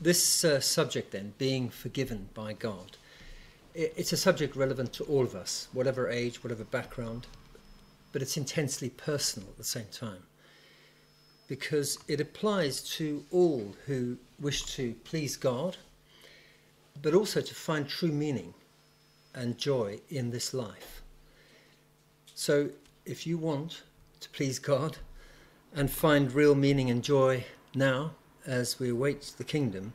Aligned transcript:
this 0.00 0.44
uh, 0.44 0.60
subject, 0.60 1.12
then, 1.12 1.34
being 1.38 1.68
forgiven 1.68 2.28
by 2.34 2.54
God, 2.54 2.96
it's 3.74 4.12
a 4.12 4.16
subject 4.16 4.56
relevant 4.56 4.92
to 4.94 5.04
all 5.04 5.22
of 5.22 5.34
us, 5.34 5.68
whatever 5.72 6.08
age, 6.08 6.42
whatever 6.42 6.64
background, 6.64 7.26
but 8.12 8.22
it's 8.22 8.36
intensely 8.36 8.90
personal 8.90 9.48
at 9.48 9.58
the 9.58 9.64
same 9.64 9.86
time 9.92 10.22
because 11.50 11.98
it 12.06 12.20
applies 12.20 12.80
to 12.80 13.24
all 13.32 13.74
who 13.86 14.16
wish 14.38 14.64
to 14.76 14.94
please 15.04 15.36
God, 15.36 15.76
but 17.02 17.12
also 17.12 17.40
to 17.40 17.54
find 17.54 17.88
true 17.88 18.12
meaning 18.12 18.54
and 19.34 19.58
joy 19.58 19.98
in 20.08 20.30
this 20.30 20.54
life. 20.54 21.02
So, 22.34 22.70
if 23.04 23.26
you 23.26 23.36
want 23.36 23.82
to 24.20 24.28
please 24.30 24.60
God 24.60 24.98
and 25.74 25.90
find 25.90 26.32
real 26.32 26.54
meaning 26.54 26.88
and 26.88 27.02
joy 27.02 27.44
now 27.74 28.12
as 28.46 28.78
we 28.78 28.90
await 28.90 29.32
the 29.36 29.44
kingdom, 29.44 29.92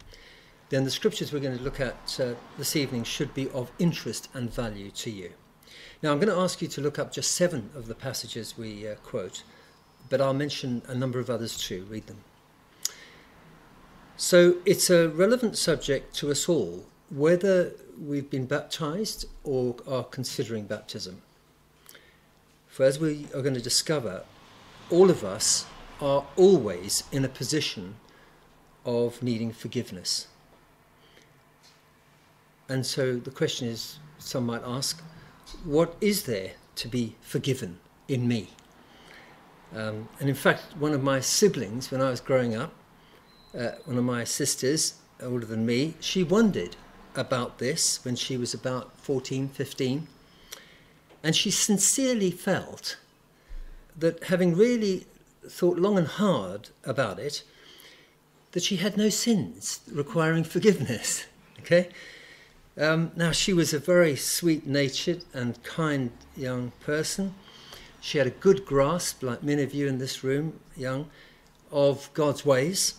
then 0.70 0.84
the 0.84 0.92
scriptures 0.92 1.32
we're 1.32 1.40
going 1.40 1.58
to 1.58 1.64
look 1.64 1.80
at 1.80 2.20
uh, 2.20 2.34
this 2.58 2.76
evening 2.76 3.04
should 3.04 3.34
be 3.34 3.50
of 3.50 3.72
interest 3.80 4.30
and 4.34 4.52
value 4.52 4.90
to 4.92 5.12
you. 5.12 5.32
Now, 6.02 6.12
I'm 6.12 6.20
going 6.20 6.34
to 6.34 6.42
ask 6.42 6.62
you 6.62 6.68
to 6.70 6.82
look 6.82 7.00
up 7.00 7.12
just 7.12 7.32
seven 7.32 7.70
of 7.76 7.88
the 7.88 7.96
passages 7.96 8.58
we 8.58 8.88
uh, 8.88 8.96
quote, 8.96 9.44
but 10.10 10.22
I'll 10.22 10.34
mention 10.34 10.82
a 10.88 10.96
number 10.96 11.20
of 11.20 11.30
others 11.30 11.58
too. 11.58 11.86
Read 11.90 12.08
them. 12.08 12.24
So, 14.18 14.58
it's 14.66 14.90
a 14.90 15.10
relevant 15.10 15.58
subject 15.58 16.16
to 16.16 16.32
us 16.32 16.48
all, 16.48 16.86
whether 17.10 17.74
we've 18.00 18.30
been 18.30 18.46
baptized 18.46 19.26
or 19.44 19.76
are 19.88 20.04
considering 20.04 20.66
baptism. 20.66 21.22
For 22.68 22.84
as 22.84 23.00
we 23.00 23.28
are 23.34 23.42
going 23.42 23.54
to 23.54 23.62
discover, 23.62 24.24
all 24.90 25.10
of 25.10 25.24
us 25.24 25.66
are 26.02 26.26
always 26.36 27.04
in 27.12 27.24
a 27.24 27.30
position 27.30 27.96
of 28.86 29.22
needing 29.22 29.52
forgiveness. 29.52 30.28
And 32.70 32.86
so 32.86 33.18
the 33.18 33.32
question 33.32 33.68
is 33.68 34.00
some 34.18 34.46
might 34.46 34.64
ask, 34.66 35.02
what 35.64 35.96
is 36.02 36.24
there 36.24 36.52
to 36.76 36.88
be 36.88 37.16
forgiven 37.22 37.80
in 38.08 38.28
me? 38.28 38.50
Um, 39.76 40.08
and 40.20 40.30
in 40.30 40.36
fact, 40.36 40.64
one 40.78 40.94
of 40.94 41.04
my 41.04 41.20
siblings, 41.20 41.92
when 41.92 42.02
I 42.02 42.10
was 42.10 42.22
growing 42.22 42.56
up, 42.56 42.74
uh, 43.58 43.72
one 43.86 43.98
of 43.98 44.04
my 44.04 44.24
sisters, 44.24 44.96
older 45.22 45.46
than 45.46 45.66
me, 45.66 45.96
she 46.00 46.24
wondered 46.24 46.76
about 47.16 47.60
this 47.60 48.04
when 48.04 48.16
she 48.16 48.38
was 48.38 48.54
about 48.54 48.98
14, 48.98 49.50
15. 49.50 50.08
And 51.24 51.36
she 51.36 51.52
sincerely 51.52 52.32
felt 52.32 52.98
that 53.98 54.26
having 54.26 54.56
really 54.56 55.08
thought 55.48 55.78
long 55.78 55.98
and 55.98 56.08
hard 56.08 56.70
about 56.84 57.20
it, 57.20 57.44
that 58.56 58.64
she 58.64 58.78
had 58.78 58.96
no 58.96 59.10
sins 59.10 59.82
requiring 59.92 60.44
forgiveness. 60.44 61.28
Okay? 61.62 61.90
Um, 62.78 63.12
now, 63.16 63.32
she 63.32 63.52
was 63.52 63.74
a 63.74 63.80
very 63.80 64.16
sweet 64.16 64.68
natured 64.68 65.24
and 65.34 65.64
kind 65.64 66.12
young 66.38 66.74
person. 66.80 67.34
She 68.02 68.20
had 68.20 68.28
a 68.28 68.38
good 68.46 68.66
grasp, 68.68 69.24
like 69.24 69.42
many 69.42 69.64
of 69.64 69.74
you 69.74 69.88
in 69.88 69.98
this 69.98 70.24
room, 70.24 70.60
young, 70.76 71.10
of 71.72 72.12
God's 72.14 72.46
ways 72.46 72.96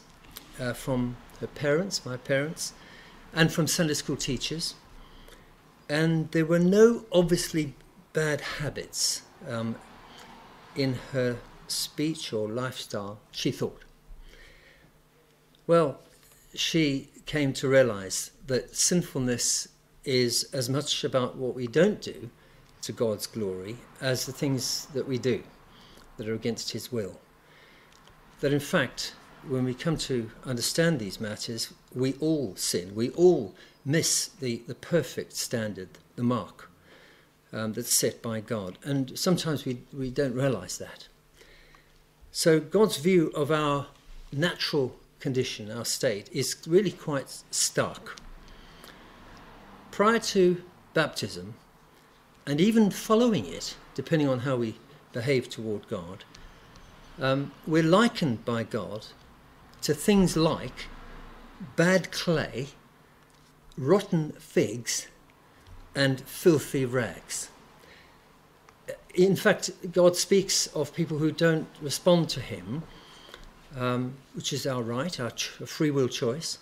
uh, 0.58 0.72
from 0.72 1.16
her 1.40 1.46
parents, 1.46 2.04
my 2.04 2.16
parents, 2.16 2.72
and 3.32 3.52
from 3.52 3.68
Sunday 3.68 3.94
school 3.94 4.16
teachers. 4.16 4.74
And 5.88 6.28
there 6.32 6.46
were 6.46 6.58
no 6.58 7.04
obviously 7.12 7.74
bad 8.12 8.40
habits 8.40 9.22
um, 9.48 9.76
in 10.74 10.94
her 11.12 11.36
speech 11.68 12.32
or 12.32 12.48
lifestyle, 12.48 13.20
she 13.30 13.52
thought. 13.52 13.85
Well, 15.66 15.98
she 16.54 17.08
came 17.26 17.52
to 17.54 17.68
realize 17.68 18.30
that 18.46 18.76
sinfulness 18.76 19.68
is 20.04 20.44
as 20.52 20.68
much 20.68 21.02
about 21.02 21.36
what 21.36 21.54
we 21.54 21.66
don't 21.66 22.00
do 22.00 22.30
to 22.82 22.92
God's 22.92 23.26
glory 23.26 23.76
as 24.00 24.26
the 24.26 24.32
things 24.32 24.86
that 24.94 25.08
we 25.08 25.18
do 25.18 25.42
that 26.16 26.28
are 26.28 26.34
against 26.34 26.70
His 26.70 26.92
will. 26.92 27.18
That 28.40 28.52
in 28.52 28.60
fact, 28.60 29.14
when 29.48 29.64
we 29.64 29.74
come 29.74 29.96
to 29.98 30.30
understand 30.44 31.00
these 31.00 31.20
matters, 31.20 31.72
we 31.94 32.14
all 32.20 32.54
sin. 32.54 32.94
We 32.94 33.10
all 33.10 33.54
miss 33.84 34.28
the, 34.28 34.62
the 34.68 34.74
perfect 34.74 35.32
standard, 35.32 35.88
the 36.14 36.22
mark 36.22 36.70
um, 37.52 37.72
that's 37.72 37.94
set 37.94 38.22
by 38.22 38.40
God. 38.40 38.78
And 38.84 39.18
sometimes 39.18 39.64
we, 39.64 39.82
we 39.92 40.10
don't 40.10 40.34
realize 40.34 40.78
that. 40.78 41.08
So, 42.30 42.60
God's 42.60 42.98
view 42.98 43.28
of 43.34 43.50
our 43.50 43.86
natural 44.30 44.96
condition, 45.26 45.72
our 45.72 45.84
state, 45.84 46.28
is 46.30 46.56
really 46.68 46.92
quite 46.92 47.42
stark. 47.50 48.20
Prior 49.90 50.20
to 50.20 50.62
baptism, 50.94 51.54
and 52.46 52.60
even 52.60 52.92
following 52.92 53.44
it, 53.44 53.74
depending 53.96 54.28
on 54.28 54.38
how 54.46 54.54
we 54.54 54.78
behave 55.12 55.50
toward 55.50 55.88
God, 55.88 56.22
um, 57.20 57.50
we're 57.66 57.82
likened 57.82 58.44
by 58.44 58.62
God 58.62 59.06
to 59.82 59.94
things 59.94 60.36
like 60.36 60.86
bad 61.74 62.12
clay, 62.12 62.68
rotten 63.76 64.30
figs, 64.38 65.08
and 65.92 66.20
filthy 66.20 66.84
rags. 66.84 67.50
In 69.12 69.34
fact, 69.34 69.70
God 69.90 70.14
speaks 70.14 70.68
of 70.68 70.94
people 70.94 71.18
who 71.18 71.32
don't 71.32 71.66
respond 71.82 72.28
to 72.28 72.40
Him, 72.40 72.84
um, 73.76 74.14
which 74.34 74.52
is 74.52 74.66
our 74.66 74.82
right, 74.82 75.20
our 75.20 75.30
free 75.30 75.90
will 75.90 76.08
choice, 76.08 76.58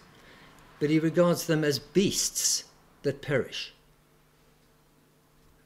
but 0.80 0.90
He 0.90 0.98
regards 0.98 1.46
them 1.46 1.64
as 1.64 1.78
beasts 1.78 2.64
that 3.02 3.22
perish. 3.22 3.72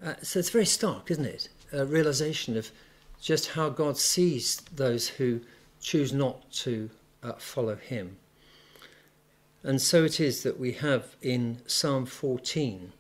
Uh, 0.02 0.14
so 0.22 0.38
it's 0.38 0.50
very 0.50 0.66
stark, 0.66 1.10
isn't 1.10 1.24
it? 1.24 1.48
A 1.72 1.84
realization 1.84 2.56
of 2.56 2.70
just 3.20 3.50
how 3.50 3.68
God 3.68 3.96
sees 3.96 4.60
those 4.74 5.08
who 5.08 5.40
choose 5.80 6.12
not 6.12 6.50
to 6.52 6.90
uh, 7.22 7.32
follow 7.34 7.76
Him. 7.76 8.16
And 9.62 9.80
so 9.82 10.04
it 10.04 10.20
is 10.20 10.42
that 10.44 10.58
we 10.58 10.72
have 10.72 11.16
in 11.20 11.58
Psalm 11.66 12.06
14 12.06 12.92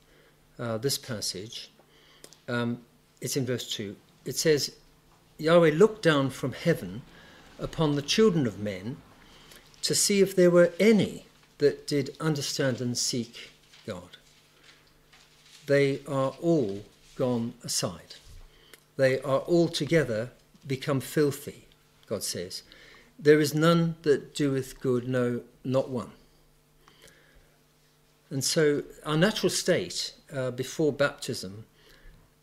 uh, 0.58 0.78
this 0.78 0.98
passage. 0.98 1.70
Um, 2.48 2.80
it's 3.20 3.36
in 3.36 3.46
verse 3.46 3.70
2. 3.72 3.94
It 4.24 4.36
says, 4.36 4.76
Yahweh 5.38 5.70
looked 5.70 6.02
down 6.02 6.30
from 6.30 6.52
heaven 6.52 7.02
upon 7.58 7.94
the 7.94 8.02
children 8.02 8.46
of 8.46 8.58
men 8.58 8.96
to 9.82 9.94
see 9.94 10.20
if 10.20 10.34
there 10.34 10.50
were 10.50 10.72
any 10.78 11.24
that 11.58 11.86
did 11.86 12.16
understand 12.20 12.80
and 12.80 12.96
seek 12.96 13.50
God. 13.86 14.16
They 15.66 16.00
are 16.06 16.34
all 16.40 16.84
gone 17.16 17.54
aside. 17.62 18.14
They 18.96 19.20
are 19.20 19.40
altogether 19.40 20.30
become 20.66 21.00
filthy, 21.00 21.66
God 22.06 22.22
says. 22.22 22.62
There 23.18 23.40
is 23.40 23.54
none 23.54 23.96
that 24.02 24.34
doeth 24.34 24.80
good, 24.80 25.08
no, 25.08 25.42
not 25.64 25.90
one. 25.90 26.12
And 28.30 28.44
so, 28.44 28.82
our 29.04 29.16
natural 29.16 29.50
state 29.50 30.12
uh, 30.32 30.50
before 30.50 30.92
baptism, 30.92 31.64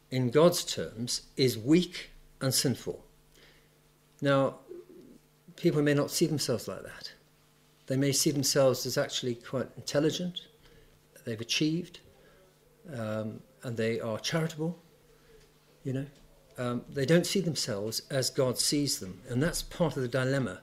in 0.10 0.32
God's 0.32 0.64
terms, 0.64 1.22
is 1.38 1.58
weak 1.58 2.10
and 2.42 2.54
sinful. 2.54 3.04
Now, 4.22 4.56
people 5.56 5.82
may 5.82 5.94
not 5.94 6.12
see 6.12 6.26
themselves 6.26 6.68
like 6.68 6.84
that. 6.84 7.12
They 7.88 7.98
may 7.98 8.12
see 8.12 8.32
themselves 8.32 8.86
as 8.86 8.98
actually 8.98 9.36
quite 9.36 9.68
intelligent, 9.78 10.42
they've 11.26 11.40
achieved, 11.40 12.00
um, 12.94 13.42
and 13.64 13.78
they 13.78 14.00
are 14.00 14.20
charitable, 14.20 14.78
you 15.84 15.94
know. 15.94 16.06
Um, 16.58 16.84
they 16.90 17.06
don't 17.06 17.26
see 17.26 17.42
themselves 17.42 18.04
as 18.10 18.30
God 18.30 18.58
sees 18.58 19.00
them, 19.00 19.22
and 19.28 19.44
that's 19.44 19.62
part 19.62 19.98
of 19.98 20.02
the 20.02 20.08
dilemma. 20.08 20.62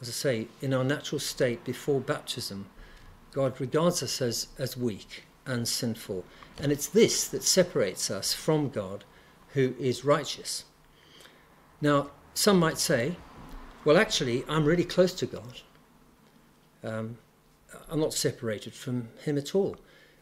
As 0.00 0.08
I 0.08 0.12
say, 0.12 0.48
in 0.60 0.74
our 0.74 0.84
natural 0.84 1.18
state 1.18 1.64
before 1.64 2.00
baptism, 2.00 2.66
God 3.32 3.60
regards 3.60 4.02
us 4.02 4.20
as, 4.20 4.48
as 4.58 4.76
weak 4.76 5.24
and 5.46 5.66
sinful. 5.66 6.24
And 6.60 6.70
it's 6.70 6.86
this 6.86 7.26
that 7.28 7.42
separates 7.42 8.10
us 8.10 8.32
from 8.34 8.68
God, 8.68 9.04
who 9.54 9.74
is 9.78 10.04
righteous. 10.04 10.64
Now, 11.80 12.10
some 12.38 12.60
might 12.60 12.78
say, 12.78 13.16
well, 13.84 13.96
actually, 13.96 14.44
I'm 14.48 14.64
really 14.64 14.84
close 14.84 15.12
to 15.14 15.26
God. 15.26 15.60
Um, 16.84 17.18
I'm 17.90 17.98
not 17.98 18.14
separated 18.14 18.74
from 18.74 19.08
Him 19.24 19.36
at 19.36 19.56
all. 19.56 19.76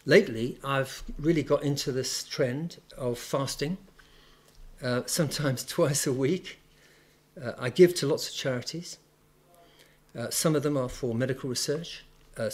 Lately, 0.07 0.59
I've 0.65 1.03
really 1.19 1.43
got 1.43 1.63
into 1.63 1.93
this 1.93 2.25
trend 2.25 2.79
of 2.97 3.19
fasting, 3.19 3.77
uh, 4.83 5.03
sometimes 5.05 5.63
twice 5.77 6.07
a 6.07 6.13
week. 6.13 6.59
Uh, 7.39 7.53
I 7.59 7.69
give 7.69 7.95
to 7.97 8.07
lots 8.07 8.31
of 8.31 8.35
charities. 8.35 8.97
Uh, 10.19 10.31
some 10.31 10.57
of 10.57 10.63
them 10.63 10.79
are 10.79 10.89
for 10.89 11.15
medical 11.15 11.51
research, 11.51 12.03
uh, 12.39 12.49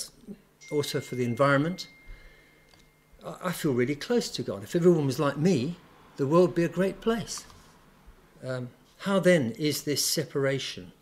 also 0.73 1.01
for 1.01 1.15
the 1.15 1.25
environment. 1.25 1.87
I 3.25 3.53
feel 3.53 3.75
really 3.75 3.95
close 3.95 4.29
to 4.31 4.43
God. 4.43 4.65
If 4.65 4.75
everyone 4.75 5.07
was 5.07 5.21
like 5.21 5.37
me, 5.37 5.77
the 6.17 6.27
world 6.27 6.49
would 6.49 6.57
be 6.57 6.65
a 6.65 6.69
great 6.69 7.01
place. 7.01 7.45
Um, 8.45 8.71
how 9.03 9.19
then 9.19 9.51
is 9.59 9.83
this 9.83 10.05
separation 10.05 10.93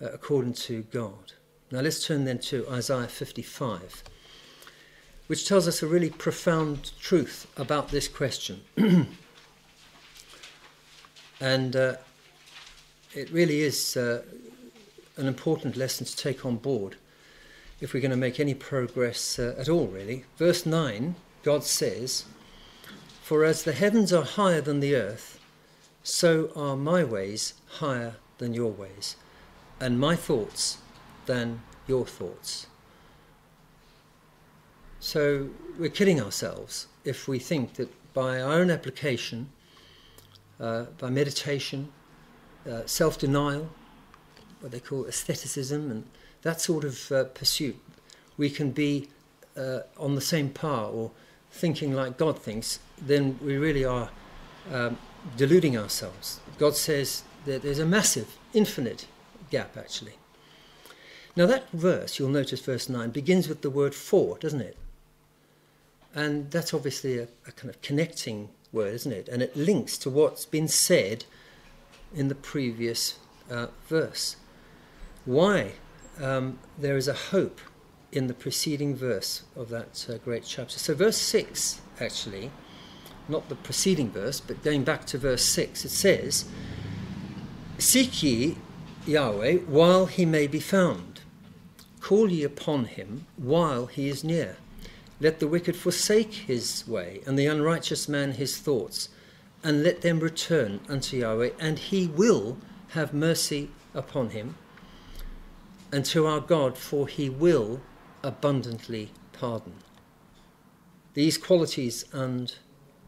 uh, 0.00 0.06
according 0.12 0.52
to 0.52 0.82
God? 0.92 1.32
Now 1.72 1.80
let's 1.80 2.06
turn 2.06 2.24
then 2.24 2.38
to 2.38 2.64
Isaiah 2.70 3.08
55, 3.08 4.04
which 5.26 5.48
tells 5.48 5.66
us 5.66 5.82
a 5.82 5.88
really 5.88 6.10
profound 6.10 6.92
truth 7.00 7.48
about 7.56 7.88
this 7.88 8.06
question. 8.06 8.60
and 11.40 11.74
uh, 11.74 11.96
it 13.14 13.30
really 13.30 13.62
is 13.62 13.96
uh, 13.96 14.22
an 15.16 15.26
important 15.26 15.76
lesson 15.76 16.06
to 16.06 16.16
take 16.16 16.46
on 16.46 16.56
board 16.56 16.94
if 17.80 17.92
we're 17.92 18.00
going 18.00 18.12
to 18.12 18.16
make 18.16 18.38
any 18.38 18.54
progress 18.54 19.40
uh, 19.40 19.56
at 19.58 19.68
all, 19.68 19.88
really. 19.88 20.24
Verse 20.36 20.64
9, 20.64 21.16
God 21.42 21.64
says, 21.64 22.26
For 23.22 23.44
as 23.44 23.64
the 23.64 23.72
heavens 23.72 24.12
are 24.12 24.24
higher 24.24 24.60
than 24.60 24.78
the 24.78 24.94
earth, 24.94 25.37
so 26.08 26.50
are 26.56 26.74
my 26.74 27.04
ways 27.04 27.52
higher 27.66 28.14
than 28.38 28.54
your 28.54 28.70
ways, 28.70 29.16
and 29.78 30.00
my 30.00 30.16
thoughts 30.16 30.78
than 31.26 31.60
your 31.86 32.06
thoughts. 32.06 32.66
So 35.00 35.50
we're 35.78 35.90
kidding 35.90 36.18
ourselves 36.18 36.86
if 37.04 37.28
we 37.28 37.38
think 37.38 37.74
that 37.74 37.90
by 38.14 38.40
our 38.40 38.52
own 38.52 38.70
application, 38.70 39.50
uh, 40.58 40.84
by 40.96 41.10
meditation, 41.10 41.92
uh, 42.68 42.86
self 42.86 43.18
denial, 43.18 43.68
what 44.60 44.72
they 44.72 44.80
call 44.80 45.04
asceticism, 45.04 45.90
and 45.90 46.04
that 46.40 46.58
sort 46.62 46.84
of 46.84 47.12
uh, 47.12 47.24
pursuit, 47.24 47.76
we 48.38 48.48
can 48.48 48.70
be 48.70 49.08
uh, 49.58 49.80
on 49.98 50.14
the 50.14 50.22
same 50.22 50.48
par 50.48 50.86
or 50.86 51.10
thinking 51.50 51.92
like 51.92 52.16
God 52.16 52.38
thinks, 52.38 52.78
then 52.98 53.38
we 53.42 53.58
really 53.58 53.84
are 53.84 54.08
um, 54.72 54.96
deluding 55.36 55.76
ourselves. 55.76 56.40
God 56.58 56.76
says 56.76 57.22
that 57.44 57.62
there's 57.62 57.78
a 57.78 57.86
massive, 57.86 58.36
infinite 58.52 59.06
gap 59.50 59.76
actually. 59.76 60.14
Now, 61.36 61.46
that 61.46 61.70
verse, 61.70 62.18
you'll 62.18 62.30
notice 62.30 62.60
verse 62.60 62.88
9, 62.88 63.10
begins 63.10 63.48
with 63.48 63.62
the 63.62 63.70
word 63.70 63.94
for, 63.94 64.38
doesn't 64.38 64.60
it? 64.60 64.76
And 66.12 66.50
that's 66.50 66.74
obviously 66.74 67.18
a, 67.18 67.28
a 67.46 67.52
kind 67.52 67.70
of 67.70 67.80
connecting 67.80 68.48
word, 68.72 68.92
isn't 68.94 69.12
it? 69.12 69.28
And 69.28 69.40
it 69.40 69.56
links 69.56 69.96
to 69.98 70.10
what's 70.10 70.44
been 70.44 70.66
said 70.66 71.26
in 72.12 72.26
the 72.26 72.34
previous 72.34 73.18
uh, 73.50 73.68
verse. 73.86 74.34
Why 75.24 75.74
um, 76.20 76.58
there 76.76 76.96
is 76.96 77.06
a 77.06 77.14
hope 77.14 77.60
in 78.10 78.26
the 78.26 78.34
preceding 78.34 78.96
verse 78.96 79.42
of 79.54 79.68
that 79.68 80.06
uh, 80.08 80.18
great 80.18 80.44
chapter. 80.44 80.78
So, 80.78 80.94
verse 80.94 81.18
6, 81.18 81.80
actually, 82.00 82.50
not 83.28 83.48
the 83.48 83.54
preceding 83.54 84.10
verse, 84.10 84.40
but 84.40 84.62
going 84.62 84.84
back 84.84 85.04
to 85.06 85.18
verse 85.18 85.44
6, 85.44 85.84
it 85.84 85.90
says, 85.90 86.44
Seek 87.78 88.22
ye 88.22 88.56
Yahweh 89.06 89.58
while 89.58 90.06
he 90.06 90.24
may 90.24 90.46
be 90.46 90.60
found. 90.60 91.20
Call 92.00 92.30
ye 92.30 92.42
upon 92.42 92.86
him 92.86 93.26
while 93.36 93.86
he 93.86 94.08
is 94.08 94.24
near. 94.24 94.56
Let 95.20 95.40
the 95.40 95.48
wicked 95.48 95.76
forsake 95.76 96.32
his 96.32 96.86
way, 96.86 97.20
and 97.26 97.38
the 97.38 97.46
unrighteous 97.46 98.08
man 98.08 98.32
his 98.32 98.56
thoughts, 98.58 99.08
and 99.62 99.82
let 99.82 100.02
them 100.02 100.20
return 100.20 100.80
unto 100.88 101.16
Yahweh, 101.16 101.50
and 101.58 101.78
he 101.78 102.06
will 102.06 102.56
have 102.88 103.12
mercy 103.12 103.70
upon 103.94 104.30
him 104.30 104.54
and 105.92 106.04
to 106.04 106.26
our 106.26 106.40
God, 106.40 106.76
for 106.76 107.08
he 107.08 107.28
will 107.30 107.80
abundantly 108.22 109.10
pardon. 109.32 109.74
These 111.14 111.38
qualities 111.38 112.04
and 112.12 112.54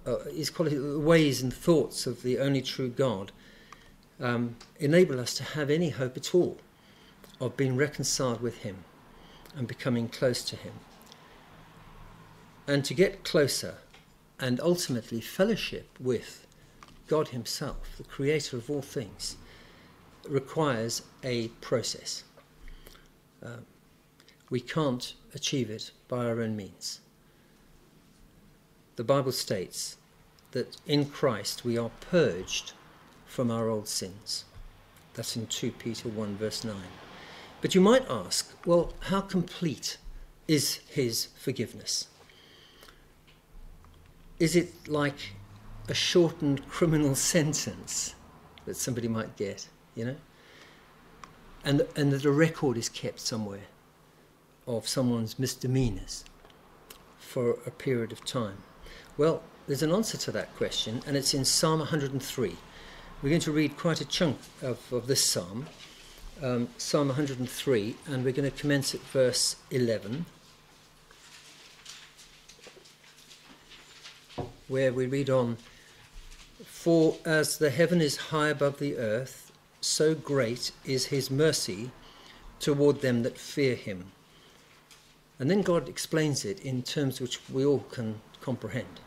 uh, 0.07 0.17
these 0.27 0.51
qualities, 0.51 0.81
ways 0.81 1.43
and 1.43 1.53
thoughts 1.53 2.07
of 2.07 2.23
the 2.23 2.39
only 2.39 2.63
true 2.63 2.89
God 2.89 3.33
um, 4.21 4.57
enable 4.79 5.19
us 5.19 5.35
to 5.35 5.43
have 5.43 5.71
any 5.71 5.91
hope 5.91 6.17
at 6.17 6.35
all 6.35 6.59
of 7.41 7.57
being 7.57 7.77
reconciled 7.77 8.41
with 8.41 8.59
him 8.59 8.85
and 9.57 9.67
becoming 9.67 10.09
close 10.09 10.45
to 10.45 10.57
him. 10.57 10.75
And 12.67 12.85
to 12.85 12.95
get 12.95 13.25
closer 13.25 13.79
and 14.39 14.61
ultimately 14.61 15.21
fellowship 15.21 15.89
with 16.01 16.47
God 17.11 17.29
Himself, 17.29 17.97
the 17.99 18.05
Creator 18.05 18.57
of 18.57 18.71
all 18.71 18.83
things, 18.83 19.37
requires 20.29 21.03
a 21.25 21.49
process. 21.61 22.25
Um, 23.43 23.67
we 24.49 24.61
can't 24.61 25.15
achieve 25.35 25.71
it 25.71 25.91
by 26.09 26.27
our 26.27 26.41
own 26.41 26.57
means. 26.57 27.01
The 29.01 29.05
Bible 29.05 29.33
states 29.33 29.97
that 30.51 30.77
in 30.87 31.07
Christ 31.07 31.65
we 31.65 31.79
are 31.79 31.91
purged 32.03 32.75
from 33.25 33.51
our 33.51 33.71
old 33.71 33.89
sins. 33.89 34.45
That's 35.15 35.37
in 35.37 35.47
2 35.47 35.73
Peter 35.73 36.11
1, 36.11 36.37
verse 36.37 36.65
9. 36.65 36.77
But 37.63 37.75
you 37.75 37.81
might 37.81 38.05
ask, 38.11 38.53
well, 38.67 38.93
how 39.05 39.23
complete 39.23 39.97
is 40.47 40.81
his 40.87 41.29
forgiveness? 41.39 42.09
Is 44.39 44.55
it 44.55 44.87
like 44.87 45.33
a 45.89 45.95
shortened 45.95 46.69
criminal 46.69 47.15
sentence 47.33 48.15
that 48.67 48.77
somebody 48.77 49.09
might 49.09 49.35
get, 49.35 49.67
you 49.95 50.05
know? 50.05 50.17
and, 51.65 51.87
and 51.97 52.13
that 52.13 52.27
a 52.27 52.31
record 52.31 52.77
is 52.77 52.91
kept 52.91 53.21
somewhere 53.21 53.69
of 54.67 54.87
someone's 54.87 55.39
misdemeanors 55.39 56.23
for 57.19 57.53
a 57.65 57.71
period 57.71 58.13
of 58.13 58.27
time? 58.27 58.59
Well, 59.21 59.43
there's 59.67 59.83
an 59.83 59.93
answer 59.93 60.17
to 60.17 60.33
that 60.33 60.57
question, 60.57 61.03
and 61.07 61.15
it's 61.15 61.35
in 61.35 61.45
Psalm 61.45 61.81
103. 61.81 62.57
We're 63.21 63.29
going 63.29 63.39
to 63.43 63.53
read 63.53 63.77
quite 63.77 64.01
a 64.01 64.07
chunk 64.07 64.39
of, 64.63 64.91
of 64.91 65.09
this 65.09 65.23
psalm, 65.23 65.67
um, 66.43 66.69
Psalm 66.79 67.09
103, 67.09 67.97
and 68.07 68.25
we're 68.25 68.33
going 68.33 68.51
to 68.51 68.57
commence 68.59 68.95
at 68.95 69.03
verse 69.03 69.57
11, 69.71 70.25
where 74.69 74.91
we 74.91 75.05
read 75.05 75.29
on 75.29 75.59
For 76.65 77.19
as 77.27 77.59
the 77.59 77.69
heaven 77.69 78.01
is 78.01 78.17
high 78.17 78.49
above 78.49 78.79
the 78.79 78.97
earth, 78.97 79.53
so 79.83 80.15
great 80.15 80.73
is 80.87 81.05
his 81.05 81.31
mercy 81.31 81.91
toward 82.59 83.03
them 83.03 83.23
that 83.25 83.37
fear 83.37 83.75
him. 83.75 84.13
And 85.39 85.51
then 85.51 85.61
God 85.61 85.91
explains 85.91 86.47
it 86.47 86.61
in 86.61 86.83
terms 86.83 87.21
which 87.21 87.39
we 87.51 87.67
all 87.67 87.81
can 87.81 88.23
comprehend. 88.41 89.01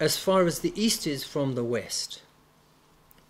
As 0.00 0.16
far 0.16 0.46
as 0.46 0.60
the 0.60 0.72
east 0.82 1.06
is 1.06 1.24
from 1.24 1.54
the 1.54 1.62
west, 1.62 2.22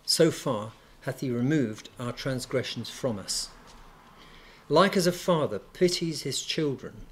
so 0.05 0.31
far 0.31 0.71
hath 1.01 1.19
he 1.19 1.29
removed 1.29 1.89
our 1.99 2.13
transgressions 2.13 2.89
from 2.89 3.19
us. 3.19 3.49
Like 4.69 4.95
as 4.95 5.05
a 5.05 5.11
father 5.11 5.59
pities 5.59 6.21
his 6.21 6.41
children, 6.41 7.07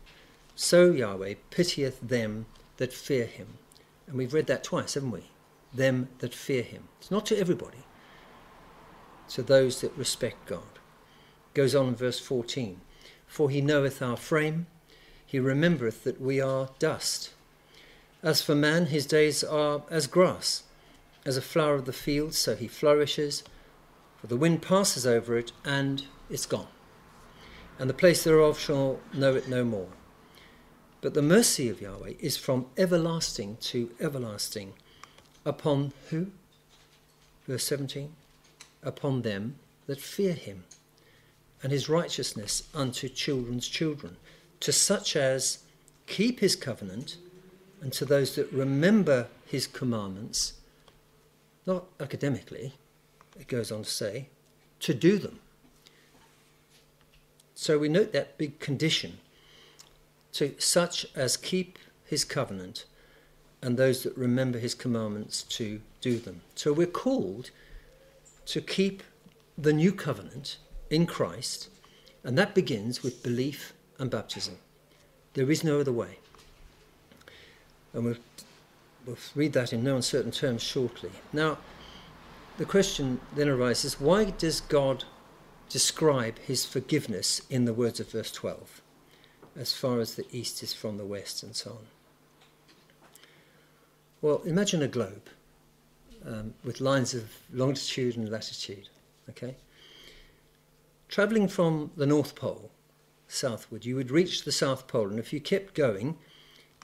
so 0.56 0.92
Yahweh 0.92 1.34
pitieth 1.50 2.00
them 2.00 2.46
that 2.78 2.94
fear 2.94 3.26
him. 3.26 3.58
And 4.08 4.16
we've 4.16 4.34
read 4.34 4.48
that 4.48 4.64
twice, 4.64 4.94
haven't 4.94 5.12
we? 5.12 5.30
Them 5.74 6.08
that 6.20 6.34
fear 6.34 6.64
him. 6.64 6.88
It's 7.02 7.12
not 7.12 7.26
to 7.26 7.38
everybody 7.38 7.84
to 9.32 9.44
those 9.44 9.82
that 9.82 9.96
respect 9.98 10.48
God. 10.48 10.80
Goes 11.54 11.76
on 11.76 11.90
in 11.90 11.96
verse 11.96 12.20
14 12.20 12.80
For 13.28 13.50
he 13.50 13.60
knoweth 13.60 14.02
our 14.02 14.18
frame, 14.18 14.68
he 15.26 15.38
remembereth 15.38 16.06
that 16.06 16.22
we 16.22 16.40
are 16.40 16.70
dust. 16.80 17.32
As 18.22 18.42
for 18.42 18.56
man, 18.56 18.88
his 18.88 19.06
days 19.06 19.44
are 19.44 19.84
as 19.90 20.08
grass, 20.08 20.64
as 21.26 21.38
a 21.38 21.42
flower 21.42 21.76
of 21.76 21.86
the 21.86 21.94
field, 21.94 22.34
so 22.34 22.56
he 22.56 22.68
flourishes. 22.68 23.44
For 24.20 24.28
the 24.28 24.38
wind 24.38 24.62
passes 24.62 25.08
over 25.08 25.38
it, 25.38 25.52
and 25.64 26.06
it's 26.30 26.46
gone. 26.46 26.68
And 27.78 27.90
the 27.90 27.94
place 27.94 28.24
thereof 28.24 28.60
shall 28.60 29.00
know 29.14 29.36
it 29.36 29.48
no 29.48 29.64
more. 29.64 29.90
But 31.02 31.14
the 31.14 31.22
mercy 31.22 31.70
of 31.70 31.82
Yahweh 31.82 32.14
is 32.20 32.36
from 32.36 32.66
everlasting 32.78 33.58
to 33.62 33.92
everlasting. 34.02 34.74
Upon 35.46 35.94
who? 36.10 36.28
Verse 37.48 37.64
17 37.64 38.14
upon 38.84 39.22
them 39.22 39.56
that 39.88 40.00
fear 40.00 40.34
him, 40.34 40.64
and 41.62 41.72
his 41.72 41.90
righteousness 41.90 42.64
unto 42.74 43.10
children's 43.10 43.68
children, 43.68 44.18
to 44.60 44.72
such 44.72 45.16
as 45.16 45.60
keep 46.08 46.40
his 46.40 46.56
covenant, 46.56 47.18
and 47.82 47.94
to 47.94 48.06
those 48.06 48.36
that 48.36 48.52
remember 48.52 49.28
his 49.46 49.68
commandments, 49.68 50.54
not 51.66 51.86
academically, 52.00 52.74
it 53.40 53.48
goes 53.48 53.72
on 53.72 53.84
to 53.84 53.90
say, 53.90 54.28
to 54.80 54.94
do 54.94 55.18
them. 55.18 55.40
So 57.56 57.78
we 57.78 57.90
note 57.90 58.14
that 58.14 58.38
big 58.38 58.60
condition 58.60 59.20
to 60.34 60.54
such 60.60 61.06
as 61.16 61.38
keep 61.38 61.78
his 62.06 62.24
covenant 62.24 62.86
and 63.62 63.78
those 63.78 64.04
that 64.04 64.16
remember 64.18 64.60
his 64.60 64.74
commandments 64.74 65.44
to 65.44 65.82
do 66.02 66.18
them. 66.20 66.42
So 66.56 66.72
we're 66.72 66.88
called 66.88 67.52
to 68.46 68.62
keep 68.62 69.04
the 69.58 69.74
new 69.74 69.92
covenant 69.92 70.58
in 70.90 71.06
Christ, 71.06 71.70
and 72.24 72.38
that 72.38 72.56
begins 72.56 73.04
with 73.04 73.22
belief 73.22 73.74
and 73.98 74.10
baptism. 74.10 74.58
There 75.34 75.52
is 75.52 75.64
no 75.64 75.82
other 75.82 75.92
way. 75.92 76.20
And 77.94 78.06
we'll, 78.06 78.18
we'll 79.06 79.18
read 79.36 79.54
that 79.54 79.74
in 79.74 79.84
no 79.84 79.96
uncertain 79.96 80.32
terms 80.32 80.62
shortly. 80.62 81.12
Now, 81.34 81.58
the 82.58 82.66
question 82.66 83.20
then 83.36 83.50
arises 83.50 84.00
why 84.00 84.26
does 84.26 84.62
God 84.62 85.06
describe 85.70 86.40
his 86.40 86.66
forgiveness 86.66 87.42
in 87.50 87.66
the 87.66 87.74
words 87.74 88.00
of 88.00 88.12
verse 88.12 88.32
12, 88.32 88.82
as 89.56 89.72
far 89.72 90.00
as 90.00 90.16
the 90.16 90.26
east 90.32 90.62
is 90.64 90.74
from 90.74 90.98
the 90.98 91.06
west, 91.06 91.44
and 91.44 91.56
so 91.56 91.72
on. 91.72 91.88
Well, 94.22 94.42
imagine 94.46 94.82
a 94.82 94.88
globe 94.88 95.30
um, 96.26 96.56
with 96.64 96.82
lines 96.82 97.14
of 97.14 97.32
longitude 97.54 98.18
and 98.18 98.30
latitude, 98.30 98.90
okay? 99.30 99.56
Travelling 101.08 101.48
from 101.48 101.92
the 101.96 102.06
North 102.08 102.36
Pole 102.36 102.72
southward, 103.28 103.86
you 103.86 103.96
would 103.96 104.12
reach 104.12 104.44
the 104.44 104.52
South 104.52 104.88
Pole, 104.88 105.10
and 105.10 105.20
if 105.20 105.32
you 105.32 105.40
kept 105.40 105.76
going, 105.76 106.18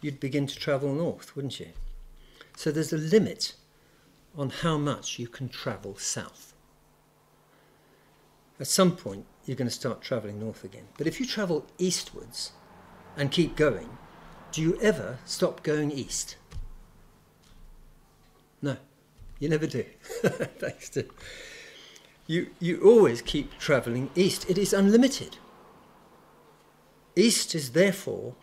you'd 0.06 0.20
begin 0.20 0.46
to 0.46 0.56
travel 0.56 0.94
north, 0.94 1.36
wouldn't 1.36 1.60
you? 1.60 1.70
So 2.56 2.72
there's 2.72 2.94
a 2.94 2.98
limit 2.98 3.56
on 4.38 4.52
how 4.52 4.78
much 4.78 5.18
you 5.18 5.28
can 5.28 5.50
travel 5.50 5.98
south. 5.98 6.54
At 8.60 8.68
some 8.68 8.96
point, 8.96 9.26
you're 9.46 9.58
going 9.58 9.68
to 9.68 9.74
start 9.74 10.02
travelling 10.02 10.40
north 10.40 10.64
again. 10.64 10.86
But 11.00 11.08
if 11.08 11.20
you 11.20 11.26
travel 11.26 11.66
eastwards 11.80 12.52
and 13.18 13.32
keep 13.32 13.56
going, 13.56 13.98
do 14.52 14.62
you 14.62 14.80
ever 14.80 15.18
stop 15.26 15.64
going 15.64 15.92
east? 15.92 16.36
No, 18.62 18.78
you 19.40 19.50
never 19.50 19.66
do. 19.66 19.86
Thanks 20.60 20.90
to 20.90 21.06
you, 22.28 22.52
you 22.60 22.82
always 22.84 23.24
keep 23.24 23.58
travelling 23.58 24.12
east. 24.16 24.50
It 24.50 24.58
is 24.60 24.72
unlimited. 24.72 25.38
East 27.16 27.56
is 27.56 27.72
therefore 27.72 28.36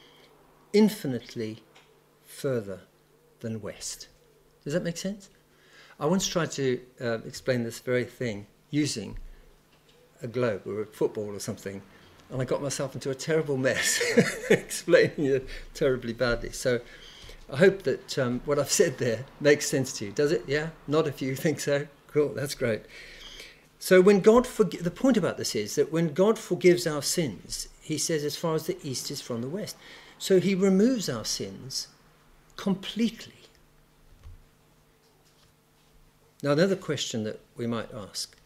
infinitely 0.72 1.62
further 2.24 2.80
than 3.40 3.60
west. 3.60 4.08
Does 4.64 4.72
that 4.72 4.82
make 4.82 4.96
sense? 4.96 5.28
I 5.98 6.06
once 6.06 6.26
tried 6.26 6.50
to 6.52 6.80
uh, 7.00 7.18
explain 7.26 7.64
this 7.64 7.80
very 7.80 8.04
thing 8.04 8.46
using 8.70 9.18
a 10.22 10.26
globe 10.26 10.62
or 10.66 10.82
a 10.82 10.86
football 10.86 11.34
or 11.34 11.38
something, 11.40 11.82
and 12.30 12.40
I 12.40 12.44
got 12.44 12.62
myself 12.62 12.94
into 12.94 13.10
a 13.10 13.14
terrible 13.14 13.56
mess 13.56 14.00
explaining 14.50 15.26
it 15.26 15.46
terribly 15.74 16.12
badly. 16.12 16.52
So 16.52 16.80
I 17.52 17.56
hope 17.56 17.82
that 17.82 18.18
um, 18.18 18.40
what 18.44 18.58
I've 18.58 18.70
said 18.70 18.98
there 18.98 19.26
makes 19.40 19.68
sense 19.68 19.92
to 19.98 20.06
you. 20.06 20.12
Does 20.12 20.32
it? 20.32 20.44
Yeah? 20.46 20.70
Not 20.86 21.06
if 21.06 21.20
you 21.20 21.36
think 21.36 21.60
so. 21.60 21.86
Cool, 22.08 22.30
that's 22.30 22.54
great. 22.54 22.82
So 23.78 24.00
when 24.00 24.20
God 24.20 24.44
forg- 24.44 24.82
the 24.82 24.90
point 24.90 25.16
about 25.16 25.38
this 25.38 25.54
is 25.54 25.74
that 25.74 25.92
when 25.92 26.14
God 26.14 26.38
forgives 26.38 26.86
our 26.86 27.02
sins, 27.02 27.68
he 27.80 27.98
says 27.98 28.24
as 28.24 28.36
far 28.36 28.54
as 28.54 28.66
the 28.66 28.78
east 28.82 29.10
is 29.10 29.20
from 29.20 29.40
the 29.40 29.48
west. 29.48 29.76
So 30.22 30.38
he 30.38 30.54
removes 30.54 31.08
our 31.08 31.24
sins 31.24 31.88
completely. 32.54 33.48
Now 36.44 36.52
another 36.52 36.76
question 36.76 37.24
that 37.24 37.40
we 37.56 37.66
might 37.66 37.92
ask, 37.92 38.36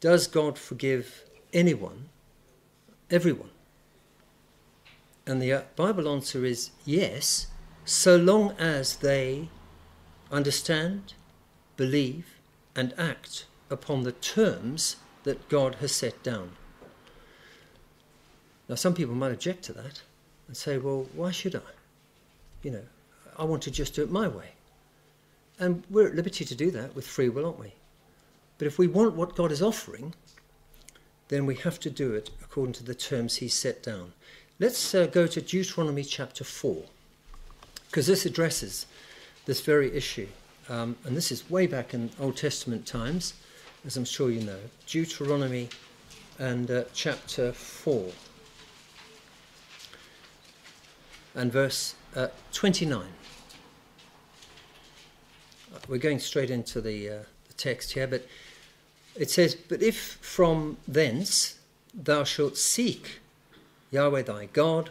does 0.00 0.26
God 0.26 0.58
forgive 0.58 1.22
anyone, 1.52 2.08
everyone? 3.08 3.52
And 5.28 5.40
the 5.40 5.52
uh, 5.52 5.62
Bible 5.76 6.12
answer 6.12 6.44
is 6.44 6.70
yes, 6.84 7.46
so 7.84 8.16
long 8.16 8.50
as 8.58 8.96
they 8.96 9.48
understand, 10.32 11.14
believe, 11.76 12.34
and 12.74 12.92
act 12.98 13.46
upon 13.70 14.02
the 14.02 14.10
terms 14.10 14.96
that 15.22 15.48
God 15.48 15.76
has 15.76 15.92
set 15.92 16.20
down. 16.24 16.56
Now, 18.68 18.74
some 18.74 18.94
people 18.94 19.14
might 19.14 19.30
object 19.30 19.62
to 19.66 19.72
that 19.74 20.02
and 20.46 20.56
say, 20.56 20.78
well, 20.78 21.06
why 21.14 21.30
should 21.30 21.54
I? 21.54 21.60
You 22.62 22.72
know, 22.72 22.82
I 23.38 23.44
want 23.44 23.62
to 23.64 23.70
just 23.70 23.94
do 23.94 24.02
it 24.02 24.10
my 24.10 24.28
way. 24.28 24.50
And 25.58 25.82
we're 25.90 26.08
at 26.08 26.14
liberty 26.14 26.44
to 26.44 26.54
do 26.54 26.70
that 26.72 26.94
with 26.94 27.06
free 27.06 27.28
will, 27.28 27.46
aren't 27.46 27.58
we? 27.58 27.72
But 28.58 28.66
if 28.66 28.78
we 28.78 28.86
want 28.86 29.14
what 29.14 29.36
God 29.36 29.52
is 29.52 29.62
offering, 29.62 30.14
then 31.28 31.46
we 31.46 31.56
have 31.56 31.80
to 31.80 31.90
do 31.90 32.14
it 32.14 32.30
according 32.42 32.74
to 32.74 32.84
the 32.84 32.94
terms 32.94 33.36
He's 33.36 33.54
set 33.54 33.82
down. 33.82 34.12
Let's 34.58 34.94
uh, 34.94 35.06
go 35.06 35.26
to 35.26 35.40
Deuteronomy 35.40 36.04
chapter 36.04 36.44
4, 36.44 36.82
because 37.86 38.06
this 38.06 38.24
addresses 38.24 38.86
this 39.44 39.60
very 39.60 39.94
issue. 39.94 40.28
Um, 40.68 40.96
and 41.04 41.16
this 41.16 41.30
is 41.30 41.48
way 41.50 41.66
back 41.66 41.94
in 41.94 42.10
Old 42.18 42.36
Testament 42.36 42.86
times 42.86 43.34
as 43.86 43.96
I'm 43.96 44.04
sure 44.04 44.30
you 44.30 44.42
know, 44.42 44.58
Deuteronomy 44.86 45.68
and 46.38 46.70
uh, 46.70 46.84
chapter 46.92 47.52
4 47.52 48.10
and 51.36 51.52
verse 51.52 51.94
uh, 52.16 52.28
29. 52.52 53.06
We're 55.86 55.98
going 55.98 56.18
straight 56.18 56.50
into 56.50 56.80
the, 56.80 57.08
uh, 57.08 57.18
the 57.46 57.54
text 57.54 57.92
here, 57.92 58.08
but 58.08 58.26
it 59.14 59.30
says, 59.30 59.54
But 59.54 59.82
if 59.82 60.18
from 60.20 60.78
thence 60.88 61.58
thou 61.94 62.24
shalt 62.24 62.56
seek 62.56 63.20
Yahweh 63.90 64.22
thy 64.22 64.46
God, 64.46 64.90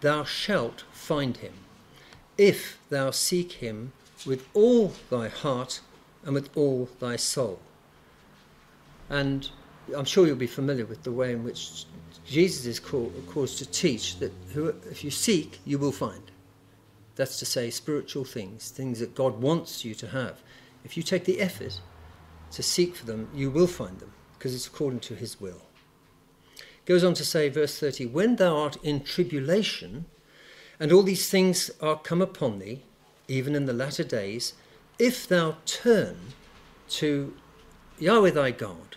thou 0.00 0.24
shalt 0.24 0.84
find 0.90 1.36
him, 1.36 1.52
if 2.36 2.78
thou 2.88 3.10
seek 3.10 3.52
him 3.52 3.92
with 4.26 4.48
all 4.54 4.94
thy 5.10 5.28
heart 5.28 5.80
and 6.24 6.34
with 6.34 6.50
all 6.56 6.88
thy 6.98 7.16
soul. 7.16 7.60
And 9.08 9.48
I'm 9.96 10.04
sure 10.04 10.26
you'll 10.26 10.36
be 10.36 10.48
familiar 10.48 10.86
with 10.86 11.04
the 11.04 11.12
way 11.12 11.32
in 11.32 11.44
which 11.44 11.84
Jesus 12.24 12.66
is 12.66 12.80
called, 12.80 13.12
caused 13.28 13.58
to 13.58 13.66
teach 13.66 14.18
that 14.18 14.32
who, 14.52 14.68
if 14.90 15.04
you 15.04 15.10
seek, 15.10 15.58
you 15.64 15.78
will 15.78 15.92
find. 15.92 16.22
That's 17.16 17.38
to 17.38 17.46
say, 17.46 17.70
spiritual 17.70 18.24
things, 18.24 18.70
things 18.70 19.00
that 19.00 19.14
God 19.14 19.40
wants 19.40 19.84
you 19.84 19.94
to 19.94 20.08
have. 20.08 20.42
If 20.84 20.96
you 20.96 21.02
take 21.02 21.24
the 21.24 21.40
effort 21.40 21.80
to 22.52 22.62
seek 22.62 22.96
for 22.96 23.06
them, 23.06 23.28
you 23.34 23.50
will 23.50 23.66
find 23.66 23.98
them, 23.98 24.12
because 24.38 24.54
it's 24.54 24.66
according 24.66 25.00
to 25.00 25.14
his 25.14 25.40
will. 25.40 25.62
Goes 26.84 27.02
on 27.02 27.14
to 27.14 27.24
say, 27.24 27.48
verse 27.48 27.78
30, 27.80 28.06
When 28.06 28.36
thou 28.36 28.56
art 28.56 28.76
in 28.82 29.02
tribulation, 29.02 30.06
and 30.78 30.92
all 30.92 31.02
these 31.02 31.28
things 31.28 31.70
are 31.80 31.98
come 31.98 32.22
upon 32.22 32.58
thee, 32.58 32.82
even 33.28 33.54
in 33.54 33.66
the 33.66 33.72
latter 33.72 34.04
days, 34.04 34.54
if 34.98 35.26
thou 35.26 35.56
turn 35.66 36.16
to 36.88 37.34
Yahweh 37.98 38.30
thy 38.30 38.50
God, 38.50 38.96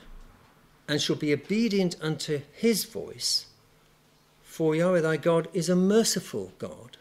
and 0.90 1.00
shall 1.00 1.16
be 1.16 1.32
obedient 1.32 1.96
unto 2.02 2.42
his 2.52 2.84
voice. 2.84 3.46
For 4.42 4.76
Yahweh 4.76 5.02
thy 5.02 5.18
God 5.18 5.48
is 5.54 5.70
a 5.70 5.76
merciful 5.76 6.52
God. 6.58 6.98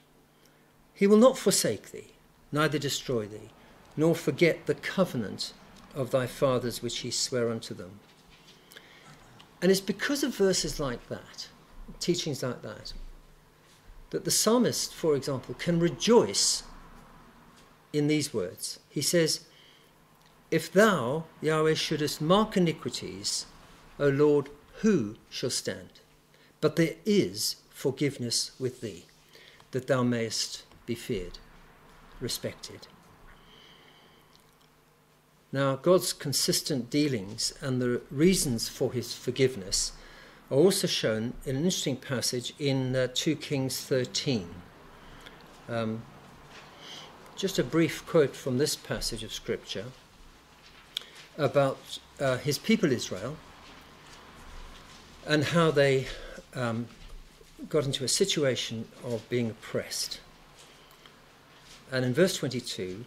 He 0.92 1.06
will 1.06 1.16
not 1.16 1.38
forsake 1.38 1.90
thee, 1.90 2.12
neither 2.52 2.78
destroy 2.78 3.26
thee, 3.26 3.48
nor 3.96 4.14
forget 4.14 4.66
the 4.66 4.74
covenant 4.74 5.54
of 5.94 6.10
thy 6.10 6.26
fathers 6.26 6.82
which 6.82 6.98
he 6.98 7.10
sware 7.10 7.50
unto 7.50 7.72
them. 7.72 8.00
And 9.62 9.72
it's 9.72 9.80
because 9.80 10.22
of 10.22 10.36
verses 10.36 10.78
like 10.78 11.08
that, 11.08 11.48
teachings 11.98 12.42
like 12.42 12.60
that, 12.60 12.92
that 14.10 14.26
the 14.26 14.30
psalmist, 14.30 14.92
for 14.92 15.16
example, 15.16 15.54
can 15.54 15.80
rejoice 15.80 16.62
in 17.94 18.06
these 18.06 18.34
words. 18.34 18.80
He 18.90 19.00
says, 19.00 19.46
If 20.50 20.70
thou, 20.70 21.24
Yahweh, 21.40 21.72
shouldest 21.72 22.20
mark 22.20 22.54
iniquities, 22.54 23.46
O 23.98 24.08
Lord, 24.08 24.48
who 24.80 25.16
shall 25.28 25.50
stand? 25.50 26.00
But 26.60 26.76
there 26.76 26.94
is 27.04 27.56
forgiveness 27.70 28.52
with 28.58 28.80
thee, 28.80 29.06
that 29.72 29.86
thou 29.86 30.02
mayest 30.02 30.62
be 30.86 30.94
feared, 30.94 31.38
respected. 32.20 32.86
Now, 35.50 35.76
God's 35.76 36.12
consistent 36.12 36.90
dealings 36.90 37.54
and 37.60 37.80
the 37.80 38.02
reasons 38.10 38.68
for 38.68 38.92
his 38.92 39.14
forgiveness 39.14 39.92
are 40.50 40.58
also 40.58 40.86
shown 40.86 41.34
in 41.44 41.56
an 41.56 41.64
interesting 41.64 41.96
passage 41.96 42.52
in 42.58 42.94
uh, 42.94 43.08
2 43.14 43.36
Kings 43.36 43.80
13. 43.80 44.48
Um, 45.68 46.02
just 47.36 47.58
a 47.58 47.64
brief 47.64 48.04
quote 48.06 48.34
from 48.34 48.58
this 48.58 48.76
passage 48.76 49.22
of 49.22 49.32
Scripture 49.32 49.86
about 51.36 51.98
uh, 52.18 52.36
his 52.36 52.58
people 52.58 52.90
Israel 52.90 53.36
and 55.28 55.44
how 55.44 55.70
they 55.70 56.06
um, 56.54 56.88
got 57.68 57.84
into 57.84 58.02
a 58.02 58.08
situation 58.08 58.88
of 59.04 59.28
being 59.28 59.50
oppressed. 59.50 60.20
And 61.92 62.04
in 62.04 62.14
verse 62.14 62.36
22, 62.38 63.04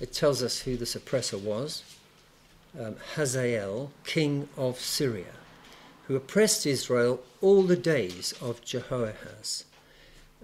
it 0.00 0.12
tells 0.12 0.42
us 0.42 0.60
who 0.60 0.76
this 0.76 0.96
oppressor 0.96 1.38
was 1.38 1.84
um, 2.80 2.96
Hazael, 3.14 3.92
king 4.04 4.48
of 4.56 4.80
Syria, 4.80 5.34
who 6.06 6.16
oppressed 6.16 6.66
Israel 6.66 7.20
all 7.40 7.62
the 7.62 7.76
days 7.76 8.34
of 8.40 8.64
Jehoahaz. 8.64 9.64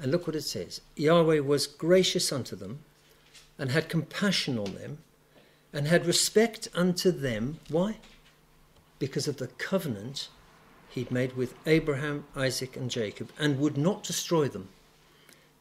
And 0.01 0.13
look 0.13 0.27
what 0.27 0.37
it 0.37 0.43
says 0.43 0.83
Yahweh 0.97 1.41
was 1.41 1.67
gracious 1.67 2.31
unto 2.31 2.55
them, 2.55 2.81
and 3.59 3.71
had 3.71 3.89
compassion 3.89 4.59
on 4.59 4.75
them, 4.75 4.99
and 5.73 5.89
had 5.89 6.07
respect 6.07 6.69
unto 6.75 7.11
them. 7.11 7.59
Why? 7.69 7.97
Because 8.99 9.27
of 9.27 9.39
the 9.39 9.49
covenant 9.49 10.29
he'd 10.91 11.11
made 11.11 11.37
with 11.37 11.55
Abraham, 11.67 12.25
Isaac, 12.37 12.77
and 12.77 12.91
Jacob, 12.91 13.31
and 13.39 13.59
would 13.59 13.77
not 13.77 14.03
destroy 14.03 14.49
them, 14.49 14.69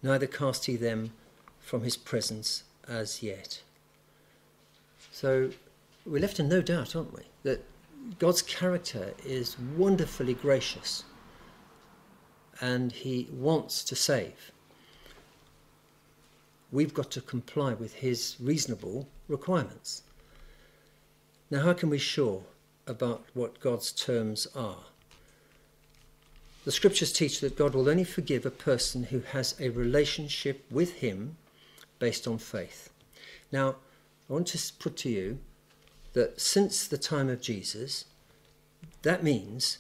neither 0.04 0.28
cast 0.28 0.66
he 0.66 0.76
them 0.76 1.14
from 1.60 1.84
his 1.84 1.98
presence 1.98 2.64
as 2.88 3.22
yet. 3.22 3.62
So 5.12 5.52
we're 6.06 6.22
left 6.22 6.40
in 6.40 6.50
no 6.50 6.62
doubt, 6.62 6.96
aren't 6.96 7.14
we, 7.14 7.24
that 7.44 7.64
God's 8.18 8.42
character 8.42 9.14
is 9.26 9.60
wonderfully 9.60 10.34
gracious 10.34 11.04
and 12.62 12.92
He 12.92 13.28
wants 13.32 13.84
to 13.86 13.96
save. 13.96 14.52
We've 16.72 16.94
got 16.94 17.12
to 17.12 17.22
comply 17.22 17.74
with 17.74 17.96
His 17.96 18.36
reasonable 18.40 19.08
requirements. 19.28 20.04
Now, 21.50 21.62
how 21.62 21.74
can 21.74 21.90
we 21.90 21.98
be 21.98 22.02
sure 22.02 22.44
about 22.88 23.26
what 23.34 23.60
God's 23.60 23.92
terms 23.92 24.48
are? 24.56 24.86
The 26.66 26.72
scriptures 26.72 27.14
teach 27.14 27.40
that 27.40 27.58
God 27.58 27.74
will 27.74 27.90
only 27.90 28.04
forgive 28.04 28.46
a 28.46 28.52
person 28.52 29.04
who 29.04 29.22
has 29.22 29.56
a 29.60 29.70
relationship 29.70 30.66
with 30.70 30.96
Him 30.96 31.38
based 32.00 32.28
on 32.28 32.38
faith. 32.38 32.90
Now, 33.52 33.76
I 34.30 34.34
want 34.34 34.48
to 34.48 34.74
put 34.80 34.98
to 34.98 35.10
you 35.10 35.40
that 36.14 36.40
since 36.40 36.88
the 36.88 36.98
time 36.98 37.30
of 37.30 37.42
Jesus, 37.42 38.06
that 39.04 39.24
means 39.24 39.80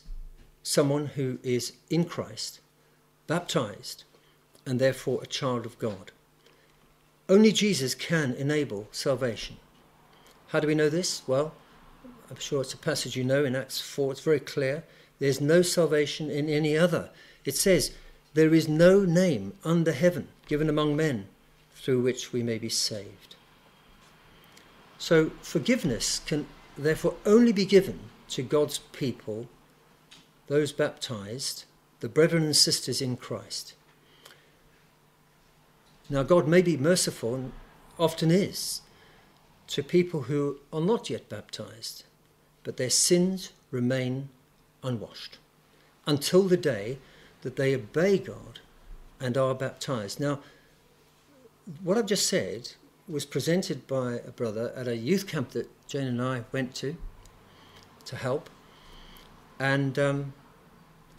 someone 0.63 1.07
who 1.07 1.39
is 1.43 1.73
in 1.89 2.05
Christ, 2.05 2.59
baptized, 3.27 4.03
and 4.65 4.79
therefore 4.79 5.21
a 5.21 5.27
child 5.27 5.65
of 5.65 5.77
God. 5.79 6.11
Only 7.27 7.51
Jesus 7.51 7.93
can 7.93 8.33
enable 8.33 8.87
salvation. 8.91 9.57
How 10.47 10.59
do 10.59 10.67
we 10.67 10.75
know 10.75 10.89
this? 10.89 11.21
Well, 11.27 11.53
I'm 12.29 12.37
sure 12.37 12.61
it's 12.61 12.73
a 12.73 12.77
passage 12.77 13.15
you 13.15 13.23
know 13.23 13.45
in 13.45 13.55
Acts 13.55 13.79
4, 13.81 14.13
it's 14.13 14.21
very 14.21 14.39
clear. 14.39 14.83
There's 15.19 15.41
no 15.41 15.61
salvation 15.61 16.29
in 16.29 16.49
any 16.49 16.77
other. 16.77 17.09
It 17.45 17.55
says, 17.55 17.91
There 18.33 18.53
is 18.53 18.67
no 18.67 19.03
name 19.03 19.53
under 19.63 19.91
heaven 19.91 20.29
given 20.47 20.69
among 20.69 20.95
men 20.95 21.27
through 21.75 22.01
which 22.01 22.33
we 22.33 22.43
may 22.43 22.57
be 22.57 22.69
saved. 22.69 23.35
So 24.97 25.31
forgiveness 25.41 26.19
can 26.25 26.47
therefore 26.77 27.15
only 27.25 27.51
be 27.51 27.65
given 27.65 27.99
to 28.29 28.43
God's 28.43 28.79
people, 28.79 29.47
those 30.47 30.71
baptized, 30.71 31.65
the 31.99 32.09
brethren 32.09 32.43
and 32.43 32.55
sisters 32.55 33.01
in 33.01 33.17
Christ. 33.17 33.73
Now, 36.09 36.23
God 36.23 36.47
may 36.47 36.61
be 36.61 36.75
merciful, 36.75 37.35
and 37.35 37.51
often 37.99 38.31
is, 38.31 38.81
to 39.67 39.83
people 39.83 40.23
who 40.23 40.57
are 40.73 40.81
not 40.81 41.09
yet 41.09 41.29
baptized, 41.29 42.03
but 42.63 42.77
their 42.77 42.89
sins 42.89 43.51
remain 43.69 44.29
unwashed 44.83 45.37
until 46.05 46.43
the 46.43 46.57
day 46.57 46.97
that 47.41 47.55
they 47.55 47.75
obey 47.75 48.17
God 48.17 48.59
and 49.19 49.37
are 49.37 49.53
baptized. 49.53 50.19
Now, 50.19 50.39
what 51.83 51.97
I've 51.97 52.05
just 52.05 52.27
said 52.27 52.71
was 53.07 53.25
presented 53.25 53.87
by 53.87 54.13
a 54.25 54.31
brother 54.31 54.71
at 54.75 54.87
a 54.87 54.95
youth 54.95 55.27
camp 55.27 55.51
that 55.51 55.67
Jane 55.87 56.07
and 56.07 56.21
I 56.21 56.43
went 56.51 56.75
to 56.75 56.95
to 58.05 58.15
help. 58.15 58.49
And 59.59 59.99
um, 59.99 60.33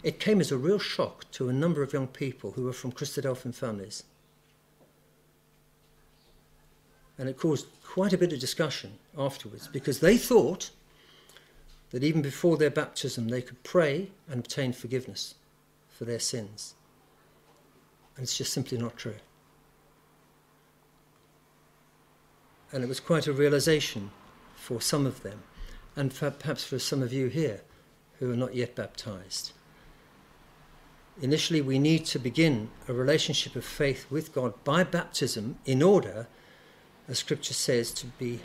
it 0.03 0.19
came 0.19 0.41
as 0.41 0.51
a 0.51 0.57
real 0.57 0.79
shock 0.79 1.29
to 1.31 1.49
a 1.49 1.53
number 1.53 1.83
of 1.83 1.93
young 1.93 2.07
people 2.07 2.51
who 2.51 2.63
were 2.63 2.73
from 2.73 2.91
Christadelphian 2.91 3.53
families. 3.53 4.03
And 7.17 7.29
it 7.29 7.37
caused 7.37 7.67
quite 7.83 8.13
a 8.13 8.17
bit 8.17 8.33
of 8.33 8.39
discussion 8.39 8.93
afterwards 9.17 9.67
because 9.67 9.99
they 9.99 10.17
thought 10.17 10.71
that 11.91 12.03
even 12.03 12.21
before 12.21 12.57
their 12.57 12.69
baptism 12.69 13.27
they 13.27 13.41
could 13.41 13.61
pray 13.63 14.09
and 14.29 14.39
obtain 14.39 14.73
forgiveness 14.73 15.35
for 15.89 16.05
their 16.05 16.19
sins. 16.19 16.73
And 18.15 18.23
it's 18.23 18.37
just 18.37 18.53
simply 18.53 18.77
not 18.77 18.97
true. 18.97 19.15
And 22.71 22.83
it 22.83 22.87
was 22.87 22.99
quite 22.99 23.27
a 23.27 23.33
realization 23.33 24.11
for 24.55 24.79
some 24.79 25.05
of 25.05 25.23
them, 25.23 25.43
and 25.95 26.13
for, 26.13 26.31
perhaps 26.31 26.63
for 26.63 26.79
some 26.79 27.01
of 27.01 27.11
you 27.11 27.27
here 27.27 27.61
who 28.19 28.31
are 28.31 28.37
not 28.37 28.55
yet 28.55 28.75
baptized. 28.75 29.51
Initially, 31.21 31.61
we 31.61 31.79
need 31.79 32.05
to 32.05 32.19
begin 32.19 32.69
a 32.87 32.93
relationship 32.93 33.55
of 33.55 33.65
faith 33.65 34.05
with 34.09 34.33
God 34.33 34.53
by 34.63 34.83
baptism 34.83 35.57
in 35.65 35.81
order, 35.83 36.27
as 37.07 37.19
Scripture 37.19 37.53
says, 37.53 37.91
to 37.91 38.05
be 38.07 38.39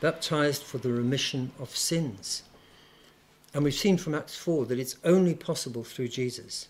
baptized 0.00 0.62
for 0.62 0.78
the 0.78 0.92
remission 0.92 1.52
of 1.58 1.74
sins. 1.74 2.42
And 3.54 3.62
we've 3.62 3.72
seen 3.72 3.96
from 3.96 4.16
Acts 4.16 4.36
4 4.36 4.66
that 4.66 4.80
it's 4.80 4.96
only 5.04 5.34
possible 5.34 5.84
through 5.84 6.08
Jesus. 6.08 6.68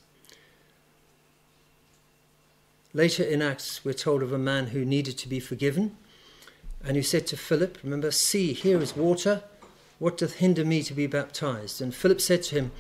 Later 2.92 3.24
in 3.24 3.42
Acts, 3.42 3.84
we're 3.84 3.94
told 3.94 4.22
of 4.22 4.32
a 4.32 4.38
man 4.38 4.68
who 4.68 4.84
needed 4.84 5.18
to 5.18 5.28
be 5.28 5.40
forgiven 5.40 5.96
and 6.84 6.96
who 6.96 7.02
said 7.02 7.26
to 7.28 7.36
Philip, 7.36 7.78
Remember, 7.82 8.10
see, 8.10 8.52
here 8.52 8.80
is 8.80 8.94
water. 8.94 9.42
What 9.98 10.18
doth 10.18 10.36
hinder 10.36 10.64
me 10.64 10.82
to 10.82 10.92
be 10.92 11.06
baptized? 11.06 11.80
And 11.80 11.94
Philip 11.94 12.20
said 12.20 12.42
to 12.44 12.54
him, 12.54 12.72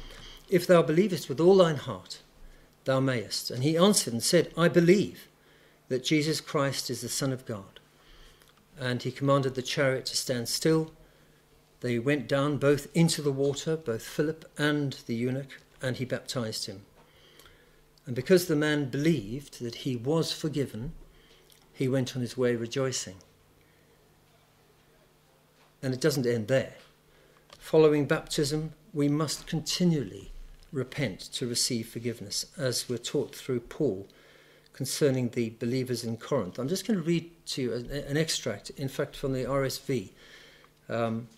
If 0.50 0.66
thou 0.66 0.82
believest 0.82 1.28
with 1.28 1.40
all 1.40 1.56
thine 1.56 1.76
heart, 1.76 2.20
thou 2.84 3.00
mayest. 3.00 3.50
And 3.50 3.62
he 3.62 3.76
answered 3.76 4.12
and 4.12 4.22
said, 4.22 4.52
I 4.56 4.68
believe 4.68 5.28
that 5.88 6.04
Jesus 6.04 6.40
Christ 6.40 6.90
is 6.90 7.00
the 7.00 7.08
Son 7.08 7.32
of 7.32 7.46
God. 7.46 7.80
And 8.78 9.02
he 9.02 9.10
commanded 9.10 9.54
the 9.54 9.62
chariot 9.62 10.06
to 10.06 10.16
stand 10.16 10.48
still. 10.48 10.92
They 11.84 11.98
went 11.98 12.28
down 12.28 12.56
both 12.56 12.86
into 12.94 13.20
the 13.20 13.30
water, 13.30 13.76
both 13.76 14.02
Philip 14.02 14.50
and 14.56 14.94
the 15.04 15.14
eunuch, 15.14 15.60
and 15.82 15.98
he 15.98 16.06
baptized 16.06 16.64
him. 16.64 16.86
And 18.06 18.16
because 18.16 18.46
the 18.46 18.56
man 18.56 18.88
believed 18.88 19.60
that 19.60 19.74
he 19.74 19.94
was 19.94 20.32
forgiven, 20.32 20.92
he 21.74 21.86
went 21.86 22.16
on 22.16 22.22
his 22.22 22.38
way 22.38 22.56
rejoicing. 22.56 23.16
And 25.82 25.92
it 25.92 26.00
doesn't 26.00 26.24
end 26.24 26.48
there. 26.48 26.72
Following 27.58 28.06
baptism, 28.06 28.72
we 28.94 29.08
must 29.08 29.46
continually 29.46 30.32
repent 30.72 31.20
to 31.34 31.46
receive 31.46 31.86
forgiveness, 31.86 32.46
as 32.56 32.88
we're 32.88 32.96
taught 32.96 33.34
through 33.34 33.60
Paul 33.60 34.08
concerning 34.72 35.28
the 35.28 35.50
believers 35.60 36.02
in 36.02 36.16
Corinth. 36.16 36.58
I'm 36.58 36.68
just 36.68 36.86
going 36.86 36.98
to 36.98 37.04
read 37.04 37.30
to 37.48 37.60
you 37.60 37.74
an, 37.74 38.16
extract, 38.16 38.70
in 38.70 38.88
fact, 38.88 39.14
from 39.14 39.34
the 39.34 39.44
RSV 39.44 40.12
um, 40.88 41.28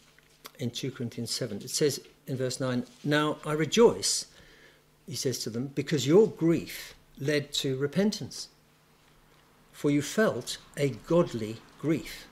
in 0.58 0.70
2 0.70 0.90
Corinthians 0.90 1.30
7. 1.30 1.58
It 1.58 1.70
says 1.70 2.00
in 2.26 2.36
verse 2.36 2.60
9, 2.60 2.84
Now 3.04 3.38
I 3.44 3.52
rejoice, 3.52 4.26
he 5.06 5.14
says 5.14 5.38
to 5.40 5.50
them, 5.50 5.68
because 5.74 6.06
your 6.06 6.26
grief 6.26 6.94
led 7.18 7.52
to 7.54 7.76
repentance, 7.76 8.48
for 9.72 9.90
you 9.90 10.02
felt 10.02 10.58
a 10.76 10.90
godly 10.90 11.56
grief. 11.80 12.26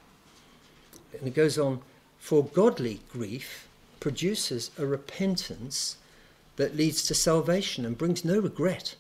And 1.19 1.29
it 1.29 1.35
goes 1.35 1.59
on, 1.59 1.81
for 2.19 2.45
godly 2.45 3.01
grief 3.13 3.69
produces 4.01 4.71
a 4.79 4.87
repentance 4.87 5.97
that 6.57 6.77
leads 6.77 7.03
to 7.07 7.15
salvation 7.15 7.85
and 7.85 7.99
brings 7.99 8.25
no 8.25 8.39
regret. 8.39 8.97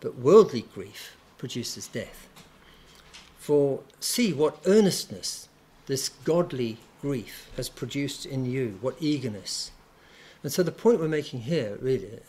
But 0.00 0.16
worldly 0.16 0.62
grief 0.74 1.16
produces 1.38 1.88
death. 1.88 2.28
For 3.38 3.80
see 4.00 4.32
what 4.32 4.58
earnestness 4.66 5.48
this 5.86 6.10
godly 6.10 6.76
grief 7.00 7.50
has 7.56 7.68
produced 7.68 8.26
in 8.26 8.44
you, 8.44 8.78
what 8.80 8.96
eagerness. 9.00 9.70
And 10.42 10.52
so 10.52 10.62
the 10.62 10.72
point 10.72 11.00
we're 11.00 11.08
making 11.08 11.42
here, 11.42 11.78
really, 11.80 12.20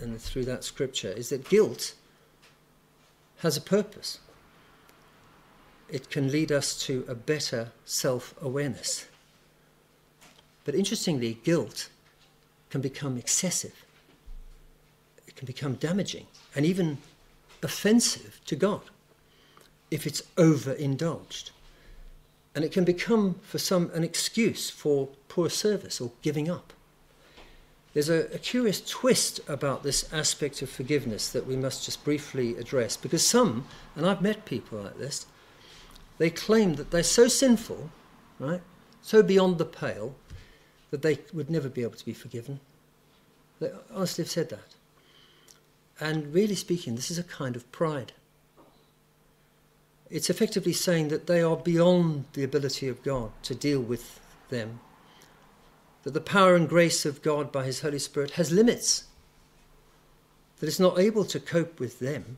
and 0.00 0.20
through 0.20 0.44
that 0.46 0.64
scripture, 0.64 1.10
is 1.10 1.28
that 1.30 1.48
guilt 1.48 1.94
has 3.38 3.56
a 3.56 3.60
purpose. 3.60 4.20
It 5.88 6.10
can 6.10 6.30
lead 6.30 6.50
us 6.50 6.78
to 6.86 7.04
a 7.08 7.14
better 7.14 7.72
self 7.84 8.34
awareness. 8.40 9.06
But 10.64 10.74
interestingly, 10.74 11.38
guilt 11.42 11.88
can 12.70 12.80
become 12.80 13.18
excessive, 13.18 13.84
it 15.26 15.36
can 15.36 15.46
become 15.46 15.74
damaging 15.74 16.26
and 16.54 16.64
even 16.64 16.98
offensive 17.62 18.40
to 18.46 18.56
God 18.56 18.82
if 19.90 20.06
it's 20.06 20.22
overindulged. 20.38 21.50
And 22.54 22.64
it 22.64 22.72
can 22.72 22.84
become, 22.84 23.36
for 23.42 23.58
some, 23.58 23.90
an 23.94 24.04
excuse 24.04 24.68
for 24.68 25.08
poor 25.28 25.48
service 25.48 26.00
or 26.00 26.12
giving 26.20 26.50
up. 26.50 26.72
There's 27.94 28.08
a, 28.08 28.34
a, 28.34 28.38
curious 28.38 28.80
twist 28.80 29.40
about 29.48 29.82
this 29.82 30.10
aspect 30.12 30.62
of 30.62 30.70
forgiveness 30.70 31.28
that 31.30 31.46
we 31.46 31.56
must 31.56 31.84
just 31.84 32.04
briefly 32.04 32.56
address 32.56 32.96
because 32.96 33.26
some, 33.26 33.66
and 33.94 34.06
I've 34.06 34.22
met 34.22 34.46
people 34.46 34.80
like 34.80 34.98
this, 34.98 35.26
they 36.18 36.30
claim 36.30 36.74
that 36.74 36.90
they're 36.90 37.02
so 37.02 37.28
sinful, 37.28 37.90
right, 38.38 38.62
so 39.02 39.22
beyond 39.22 39.58
the 39.58 39.66
pale, 39.66 40.14
that 40.90 41.02
they 41.02 41.18
would 41.32 41.50
never 41.50 41.68
be 41.68 41.82
able 41.82 41.96
to 41.96 42.04
be 42.04 42.14
forgiven. 42.14 42.60
They 43.60 43.70
honestly 43.92 44.24
have 44.24 44.30
said 44.30 44.48
that. 44.50 44.74
And 46.00 46.32
really 46.32 46.54
speaking, 46.54 46.96
this 46.96 47.10
is 47.10 47.18
a 47.18 47.24
kind 47.24 47.56
of 47.56 47.70
pride. 47.72 48.12
It's 50.12 50.28
effectively 50.28 50.74
saying 50.74 51.08
that 51.08 51.26
they 51.26 51.42
are 51.42 51.56
beyond 51.56 52.26
the 52.34 52.44
ability 52.44 52.86
of 52.86 53.02
God 53.02 53.30
to 53.44 53.54
deal 53.54 53.80
with 53.80 54.20
them, 54.50 54.80
that 56.02 56.12
the 56.12 56.20
power 56.20 56.54
and 56.54 56.68
grace 56.68 57.06
of 57.06 57.22
God 57.22 57.50
by 57.50 57.64
His 57.64 57.80
Holy 57.80 57.98
Spirit 57.98 58.32
has 58.32 58.52
limits, 58.52 59.04
that 60.60 60.66
it's 60.66 60.78
not 60.78 60.98
able 60.98 61.24
to 61.24 61.40
cope 61.40 61.80
with 61.80 61.98
them. 61.98 62.36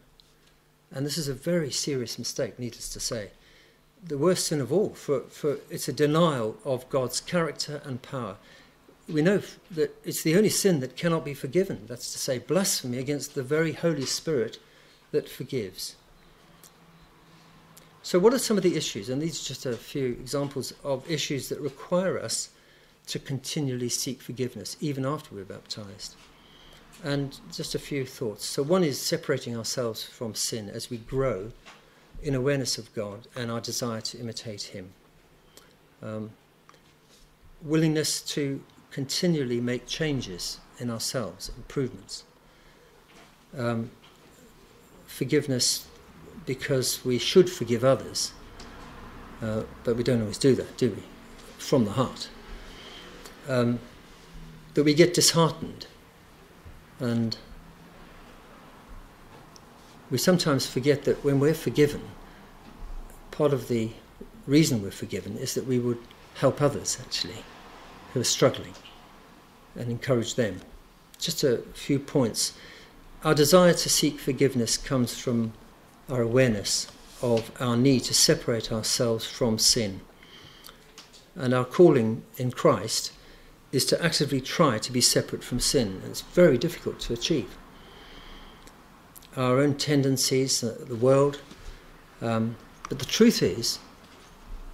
And 0.93 1.05
this 1.05 1.19
is 1.19 1.27
a 1.27 1.35
very 1.35 1.73
serious 1.73 2.17
mistake, 2.17 2.59
needless 2.61 2.89
to 2.91 3.01
say 3.01 3.33
the 4.07 4.19
worst 4.19 4.47
sin 4.47 4.61
of 4.61 4.73
all, 4.73 4.91
for, 4.91 5.21
for 5.23 5.59
it's 5.71 5.89
a 5.89 5.93
denial 5.93 6.57
of 6.65 6.89
God's 6.91 7.21
character 7.21 7.81
and 7.85 8.03
power. 8.03 8.37
we 9.09 9.23
know 9.23 9.43
that 9.71 9.97
it's 10.05 10.23
the 10.23 10.37
only 10.37 10.51
sin 10.51 10.81
that 10.81 10.97
cannot 10.97 11.25
be 11.25 11.35
forgiven. 11.35 11.85
That's 11.87 12.13
to 12.13 12.19
say, 12.19 12.39
blasphemy 12.39 12.99
against 12.99 13.35
the 13.35 13.43
very 13.43 13.73
Holy 13.73 14.07
Spirit 14.07 14.59
that 15.11 15.29
forgives. 15.29 15.97
So, 18.05 18.19
what 18.19 18.35
are 18.35 18.38
some 18.38 18.59
of 18.59 18.62
the 18.62 18.77
issues? 18.77 19.09
And 19.09 19.23
these 19.23 19.40
are 19.40 19.49
just 19.49 19.64
a 19.64 19.73
few 19.73 20.09
examples 20.09 20.75
of 20.85 21.11
issues 21.11 21.49
that 21.49 21.59
require 21.59 22.19
us 22.19 22.51
to 23.07 23.19
continually 23.19 23.88
seek 23.88 24.21
forgiveness, 24.21 24.77
even 24.79 25.07
after 25.07 25.35
we're 25.35 25.45
baptized. 25.45 26.14
And 27.03 27.38
just 27.51 27.75
a 27.75 27.79
few 27.79 28.05
thoughts. 28.05 28.45
So, 28.45 28.62
one 28.62 28.85
is 28.85 29.01
separating 29.01 29.57
ourselves 29.57 30.05
from 30.05 30.35
sin 30.35 30.69
as 30.69 30.90
we 30.90 30.99
grow 30.99 31.53
in 32.23 32.35
awareness 32.35 32.77
of 32.77 32.95
God 32.95 33.27
and 33.35 33.51
our 33.51 33.62
desire 33.62 34.03
to 34.03 34.21
imitate 34.21 34.64
Him. 34.64 34.93
Um, 36.03 36.33
willingness 37.62 38.21
to 38.35 38.62
continually 38.90 39.62
make 39.62 39.87
changes 39.87 40.61
in 40.79 40.90
ourselves, 40.90 41.51
improvements. 41.57 42.25
Um, 43.57 43.90
forgiveness 45.07 45.88
because 46.46 47.04
we 47.04 47.18
should 47.18 47.50
forgive 47.50 47.85
others, 47.85 48.33
uh, 49.42 49.62
but 49.83 49.96
we 49.96 50.02
don't 50.02 50.20
always 50.20 50.38
do 50.38 50.54
that, 50.54 50.76
do 50.76 50.90
we? 50.90 51.02
From 51.59 51.85
the 51.85 51.92
heart. 51.92 52.28
Um, 53.48 53.78
that 54.74 54.85
we 54.85 54.94
get 54.94 55.14
disheartened 55.14 55.87
and 56.98 57.37
we 60.11 60.18
sometimes 60.18 60.66
forget 60.66 61.04
that 61.04 61.24
when 61.24 61.40
we're 61.40 61.54
forgiven, 61.54 62.02
part 63.30 63.52
of 63.52 63.68
the 63.68 63.90
reason 64.46 64.83
we're 64.83 64.90
forgiven 64.90 65.37
is 65.38 65.54
that 65.54 65.66
we 65.66 65.78
would 65.78 65.98
help 66.35 66.61
others 66.61 66.98
actually 67.00 67.42
who 68.12 68.20
are 68.20 68.24
struggling 68.24 68.74
and 69.76 69.90
encourage 69.90 70.35
them. 70.35 70.61
Just 71.18 71.42
a 71.42 71.59
few 71.74 71.98
points. 71.98 72.52
Our 73.24 73.35
desire 73.35 73.72
to 73.72 73.88
seek 73.88 74.20
forgiveness 74.20 74.76
comes 74.76 75.18
from 75.18 75.52
our 76.09 76.23
awareness 76.23 76.88
of 77.23 77.51
our 77.61 77.77
need 77.77 78.01
to 78.01 78.14
separate 78.14 78.71
ourselves 78.71 79.27
from 79.27 79.59
sin. 79.59 80.01
And 81.35 81.55
our 81.55 81.64
calling 81.64 82.23
in 82.37 82.53
Christ 82.53 83.12
is 83.73 83.85
to 83.87 84.05
actively 84.05 84.40
try 84.40 84.79
to 84.79 84.93
be 84.93 85.01
separate 85.01 85.43
from 85.43 85.59
sin. 85.59 86.01
And 86.03 86.11
it's 86.11 86.21
very 86.21 86.59
difficult 86.59 87.01
to 87.01 87.12
achieve. 87.12 87.57
Our 89.37 89.59
own 89.59 89.75
tendencies, 89.75 90.62
uh, 90.62 90.77
the 90.87 90.95
world. 90.95 91.40
Um, 92.23 92.57
but 92.88 92.99
the 92.99 93.05
truth 93.05 93.43
is, 93.43 93.79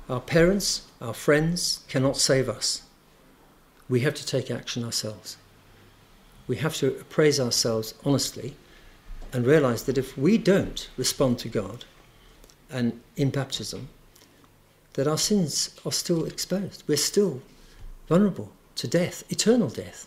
our 0.09 0.21
parents, 0.21 0.83
our 1.01 1.15
friends 1.15 1.81
cannot 1.89 2.17
save 2.17 2.49
us. 2.49 2.83
We 3.89 4.01
have 4.01 4.15
to 4.15 4.27
take 4.27 4.51
action 4.51 4.85
ourselves. 4.85 5.37
We 6.47 6.57
have 6.57 6.75
to 6.77 6.89
appraise 6.89 7.41
ourselves 7.41 7.95
honestly 8.05 8.57
and 9.33 9.47
realize 9.47 9.85
that 9.85 9.99
if 9.99 10.17
we 10.17 10.39
don't 10.39 10.89
respond 10.97 11.39
to 11.41 11.49
God 11.49 11.85
and 12.71 13.01
in 13.17 13.31
baptism, 13.31 13.89
that 14.95 15.07
our 15.07 15.19
sins 15.19 15.79
are 15.85 15.93
still 15.93 16.25
exposed. 16.25 16.83
We're 16.87 16.97
still 16.97 17.41
vulnerable 18.09 18.53
to 18.77 18.89
death, 18.89 19.23
eternal 19.31 19.69
death. 19.69 20.07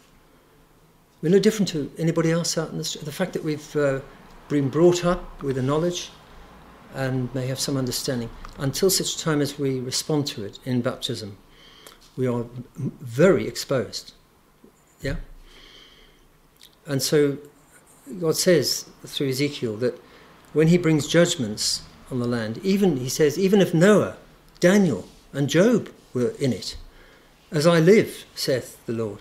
We're 1.22 1.30
no 1.30 1.40
different 1.40 1.70
to 1.70 1.92
anybody 1.98 2.32
else 2.32 2.58
out 2.58 2.72
in 2.72 2.78
the 2.78 2.84
street. 2.84 3.06
The 3.06 3.12
fact 3.12 3.34
that 3.34 3.44
we've 3.44 3.76
uh, 3.76 4.02
been 4.50 4.70
brought 4.70 5.06
up 5.06 5.42
with 5.42 5.58
a 5.58 5.62
knowledge 5.62 6.12
and 6.94 7.34
may 7.34 7.48
have 7.48 7.60
some 7.60 7.78
understanding, 7.78 8.30
until 8.60 8.90
such 8.90 9.18
time 9.18 9.42
as 9.42 9.58
we 9.58 9.80
respond 9.80 10.28
to 10.28 10.44
it 10.44 10.60
in 10.66 10.82
baptism, 10.82 11.38
we 12.18 12.28
are 12.28 12.46
very 12.76 13.48
exposed. 13.48 14.14
Yeah? 15.02 15.16
And 16.86 17.02
so 17.02 17.38
God 18.20 18.36
says 18.36 18.90
through 19.06 19.30
Ezekiel 19.30 19.78
that 19.78 20.00
when 20.54 20.68
he 20.68 20.78
brings 20.78 21.08
judgments 21.08 21.84
on 22.12 22.20
the 22.20 22.28
land, 22.28 22.60
even, 22.64 22.98
he 22.98 23.10
says, 23.10 23.40
even 23.40 23.62
if 23.62 23.74
Noah, 23.74 24.18
Daniel, 24.60 25.08
and 25.32 25.50
Job 25.50 25.90
were 26.14 26.34
in 26.40 26.54
it, 26.54 26.78
as 27.52 27.66
I 27.66 27.80
live, 27.80 28.26
saith 28.36 28.84
the 28.86 28.94
Lord, 28.94 29.20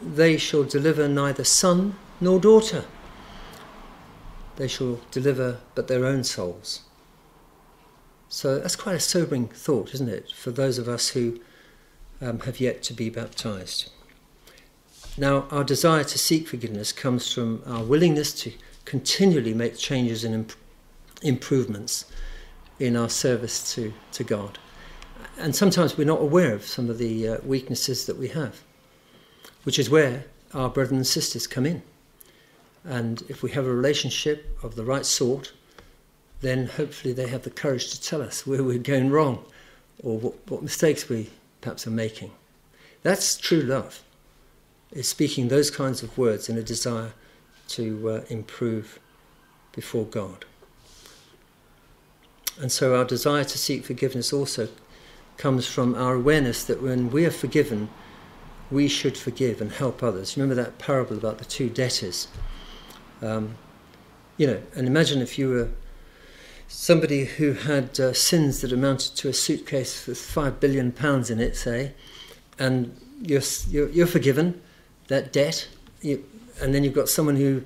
they 0.00 0.36
shall 0.36 0.64
deliver 0.64 1.08
neither 1.08 1.44
son 1.44 1.96
nor 2.20 2.40
daughter. 2.40 2.84
They 4.56 4.68
shall 4.68 5.00
deliver 5.10 5.58
but 5.74 5.88
their 5.88 6.04
own 6.04 6.24
souls. 6.24 6.82
So 8.28 8.58
that's 8.58 8.76
quite 8.76 8.96
a 8.96 9.00
sobering 9.00 9.48
thought, 9.48 9.94
isn't 9.94 10.08
it, 10.08 10.32
for 10.32 10.50
those 10.50 10.78
of 10.78 10.88
us 10.88 11.10
who 11.10 11.40
um, 12.20 12.40
have 12.40 12.60
yet 12.60 12.82
to 12.84 12.94
be 12.94 13.10
baptized. 13.10 13.90
Now, 15.18 15.46
our 15.50 15.64
desire 15.64 16.04
to 16.04 16.18
seek 16.18 16.46
forgiveness 16.46 16.92
comes 16.92 17.32
from 17.32 17.62
our 17.66 17.82
willingness 17.82 18.34
to 18.42 18.52
continually 18.84 19.54
make 19.54 19.78
changes 19.78 20.24
and 20.24 20.34
imp- 20.34 20.52
improvements 21.22 22.04
in 22.78 22.96
our 22.96 23.08
service 23.08 23.74
to, 23.74 23.94
to 24.12 24.24
God. 24.24 24.58
And 25.38 25.56
sometimes 25.56 25.96
we're 25.96 26.04
not 26.04 26.20
aware 26.20 26.52
of 26.52 26.66
some 26.66 26.90
of 26.90 26.98
the 26.98 27.28
uh, 27.28 27.38
weaknesses 27.44 28.04
that 28.04 28.18
we 28.18 28.28
have, 28.28 28.62
which 29.64 29.78
is 29.78 29.88
where 29.88 30.26
our 30.52 30.68
brothers 30.68 30.92
and 30.92 31.06
sisters 31.06 31.46
come 31.46 31.64
in. 31.64 31.82
And 32.84 33.22
if 33.30 33.42
we 33.42 33.52
have 33.52 33.64
a 33.64 33.74
relationship 33.74 34.58
of 34.62 34.76
the 34.76 34.84
right 34.84 35.06
sort, 35.06 35.52
then 36.42 36.66
hopefully 36.66 37.14
they 37.14 37.28
have 37.28 37.42
the 37.42 37.50
courage 37.50 37.90
to 37.90 38.02
tell 38.02 38.20
us 38.20 38.46
where 38.46 38.62
we're 38.62 38.78
going 38.78 39.10
wrong 39.10 39.46
or 40.02 40.18
what, 40.18 40.50
what 40.50 40.62
mistakes 40.62 41.08
we 41.08 41.30
perhaps 41.62 41.86
are 41.86 41.90
making. 41.90 42.32
That's 43.02 43.38
true 43.38 43.62
love 43.62 44.02
is 44.92 45.08
speaking 45.08 45.48
those 45.48 45.70
kinds 45.70 46.02
of 46.02 46.16
words 46.16 46.48
in 46.48 46.56
a 46.56 46.62
desire 46.62 47.12
to 47.68 48.08
uh, 48.08 48.20
improve 48.28 48.98
before 49.72 50.04
God. 50.04 50.44
And 52.60 52.72
so 52.72 52.96
our 52.96 53.04
desire 53.04 53.44
to 53.44 53.58
seek 53.58 53.84
forgiveness 53.84 54.32
also 54.32 54.68
comes 55.36 55.66
from 55.66 55.94
our 55.94 56.14
awareness 56.14 56.64
that 56.64 56.82
when 56.82 57.10
we 57.10 57.26
are 57.26 57.30
forgiven, 57.30 57.90
we 58.70 58.88
should 58.88 59.16
forgive 59.18 59.60
and 59.60 59.70
help 59.72 60.02
others. 60.02 60.36
Remember 60.36 60.54
that 60.54 60.78
parable 60.78 61.16
about 61.16 61.38
the 61.38 61.44
two 61.44 61.68
debtors? 61.68 62.28
Um, 63.20 63.56
you 64.38 64.46
know, 64.46 64.62
and 64.74 64.86
imagine 64.86 65.20
if 65.20 65.38
you 65.38 65.50
were 65.50 65.68
somebody 66.68 67.26
who 67.26 67.52
had 67.52 67.98
uh, 68.00 68.12
sins 68.12 68.60
that 68.60 68.72
amounted 68.72 69.14
to 69.16 69.28
a 69.28 69.32
suitcase 69.32 70.06
with 70.06 70.18
five 70.18 70.58
billion 70.58 70.92
pounds 70.92 71.30
in 71.30 71.40
it, 71.40 71.56
say, 71.56 71.92
and 72.58 72.96
you're, 73.20 73.42
you're, 73.68 73.88
you're 73.90 74.06
forgiven, 74.06 74.60
that 75.08 75.32
debt, 75.32 75.68
you, 76.00 76.24
and 76.60 76.74
then 76.74 76.84
you've 76.84 76.94
got 76.94 77.08
someone 77.08 77.36
who 77.36 77.62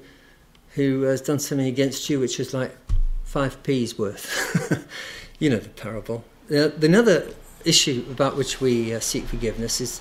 who 0.74 1.02
has 1.02 1.20
done 1.20 1.38
something 1.38 1.66
against 1.66 2.08
you 2.08 2.20
which 2.20 2.38
is 2.38 2.54
like 2.54 2.76
five 3.24 3.62
p's 3.62 3.98
worth. 3.98 4.86
you 5.38 5.50
know 5.50 5.58
the 5.58 5.68
parable. 5.68 6.24
Uh, 6.50 6.70
another 6.82 7.32
issue 7.64 8.04
about 8.10 8.36
which 8.36 8.60
we 8.60 8.94
uh, 8.94 9.00
seek 9.00 9.24
forgiveness 9.24 9.80
is 9.80 10.00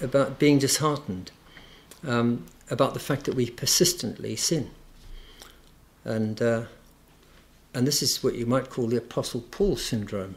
about 0.00 0.38
being 0.38 0.58
disheartened, 0.58 1.30
um, 2.06 2.46
about 2.70 2.94
the 2.94 3.00
fact 3.00 3.24
that 3.24 3.34
we 3.34 3.48
persistently 3.48 4.36
sin, 4.36 4.70
and 6.04 6.40
uh, 6.42 6.64
and 7.74 7.86
this 7.86 8.02
is 8.02 8.22
what 8.22 8.34
you 8.34 8.46
might 8.46 8.70
call 8.70 8.88
the 8.88 8.96
Apostle 8.96 9.42
Paul 9.50 9.76
syndrome. 9.76 10.36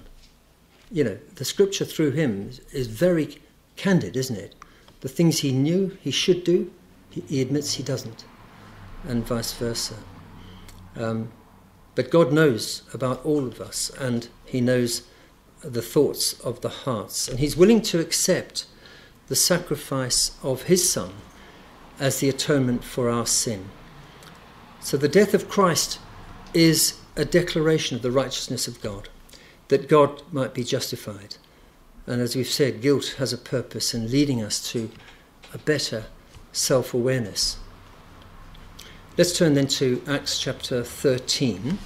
You 0.91 1.03
know, 1.03 1.17
the 1.35 1.45
Scripture 1.45 1.85
through 1.85 2.11
him 2.11 2.51
is 2.71 2.87
very 2.87 3.39
candid, 3.75 4.15
isn't 4.15 4.37
it? 4.37 4.55
The 5.05 5.09
things 5.09 5.41
he 5.41 5.51
knew 5.51 5.95
he 6.01 6.09
should 6.09 6.43
do, 6.43 6.71
he, 7.11 7.21
he 7.27 7.39
admits 7.39 7.75
he 7.75 7.83
doesn't, 7.83 8.25
and 9.07 9.23
vice 9.23 9.53
versa. 9.53 9.93
Um, 10.95 11.31
but 11.93 12.09
God 12.09 12.33
knows 12.33 12.81
about 12.91 13.23
all 13.23 13.45
of 13.45 13.61
us, 13.61 13.91
and 13.99 14.27
He 14.45 14.61
knows 14.61 15.03
the 15.61 15.83
thoughts 15.83 16.33
of 16.39 16.61
the 16.61 16.69
hearts, 16.69 17.27
and 17.27 17.37
He's 17.37 17.55
willing 17.55 17.83
to 17.83 17.99
accept 17.99 18.65
the 19.27 19.35
sacrifice 19.35 20.39
of 20.41 20.63
His 20.63 20.91
Son 20.91 21.13
as 21.99 22.19
the 22.19 22.29
atonement 22.29 22.83
for 22.83 23.07
our 23.07 23.27
sin. 23.27 23.69
So 24.79 24.97
the 24.97 25.07
death 25.07 25.35
of 25.35 25.47
Christ 25.47 25.99
is 26.51 26.99
a 27.15 27.25
declaration 27.25 27.95
of 27.95 28.01
the 28.01 28.09
righteousness 28.09 28.67
of 28.67 28.81
God, 28.81 29.09
that 29.67 29.87
God 29.87 30.23
might 30.31 30.55
be 30.55 30.63
justified. 30.63 31.35
And 32.07 32.21
as 32.21 32.35
we've 32.35 32.47
said, 32.47 32.81
guilt 32.81 33.15
has 33.17 33.33
a 33.33 33.37
purpose 33.37 33.93
in 33.93 34.11
leading 34.11 34.41
us 34.41 34.71
to 34.71 34.91
a 35.53 35.57
better 35.57 36.05
self 36.51 36.93
awareness. 36.93 37.57
Let's 39.17 39.37
turn 39.37 39.53
then 39.53 39.67
to 39.67 40.01
Acts 40.07 40.39
chapter 40.39 40.83
13. 40.83 41.79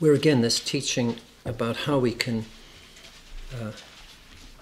Where 0.00 0.12
again, 0.12 0.42
this 0.42 0.60
teaching 0.60 1.16
about 1.44 1.76
how 1.76 1.98
we 1.98 2.12
can 2.12 2.44
uh, 3.54 3.70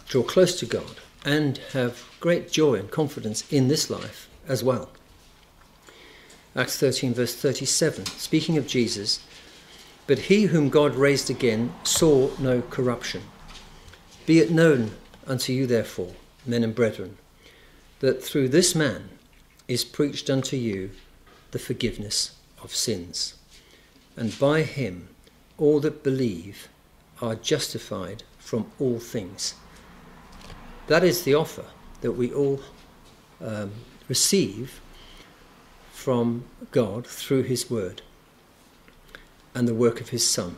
draw 0.07 0.23
close 0.23 0.59
to 0.61 0.67
God 0.67 0.97
and 1.25 1.59
have 1.73 2.05
great 2.21 2.53
joy 2.53 2.75
and 2.75 2.91
confidence 2.91 3.51
in 3.51 3.69
this 3.69 3.89
life 3.91 4.29
as 4.47 4.63
well. 4.63 4.91
Acts 6.55 6.77
13, 6.77 7.15
verse 7.15 7.35
37, 7.35 8.05
speaking 8.05 8.59
of 8.59 8.67
Jesus, 8.67 9.21
But 10.07 10.19
he 10.19 10.43
whom 10.45 10.69
God 10.69 10.95
raised 10.95 11.31
again 11.31 11.73
saw 11.83 12.31
no 12.39 12.61
corruption. 12.61 13.23
Be 14.27 14.39
it 14.39 14.51
known 14.51 14.91
unto 15.27 15.55
you, 15.55 15.67
therefore, 15.67 16.13
men 16.45 16.63
and 16.63 16.75
brethren, 16.75 17.17
that 18.01 18.23
through 18.23 18.51
this 18.51 18.75
man 18.75 19.09
is 19.67 19.83
preached 19.83 20.29
unto 20.29 20.59
you 20.59 20.91
the 21.53 21.59
forgiveness 21.59 22.37
of 22.63 22.75
sins. 22.75 23.35
And 24.15 24.39
by 24.39 24.61
him 24.63 25.09
all 25.57 25.81
that 25.81 26.03
believe 26.03 26.69
are 27.23 27.35
justified 27.35 28.25
from 28.39 28.71
all 28.79 28.99
things. 28.99 29.55
That 30.89 31.03
is 31.03 31.23
the 31.23 31.35
offer 31.35 31.65
that 32.03 32.13
we 32.13 32.31
all 32.31 32.61
um, 33.41 33.73
receive 34.07 34.82
from 36.03 36.45
God 36.73 37.07
through 37.07 37.45
his 37.45 37.71
word 37.71 38.03
and 39.55 39.69
the 39.69 39.75
work 39.75 40.01
of 40.01 40.09
his 40.09 40.29
Son. 40.29 40.57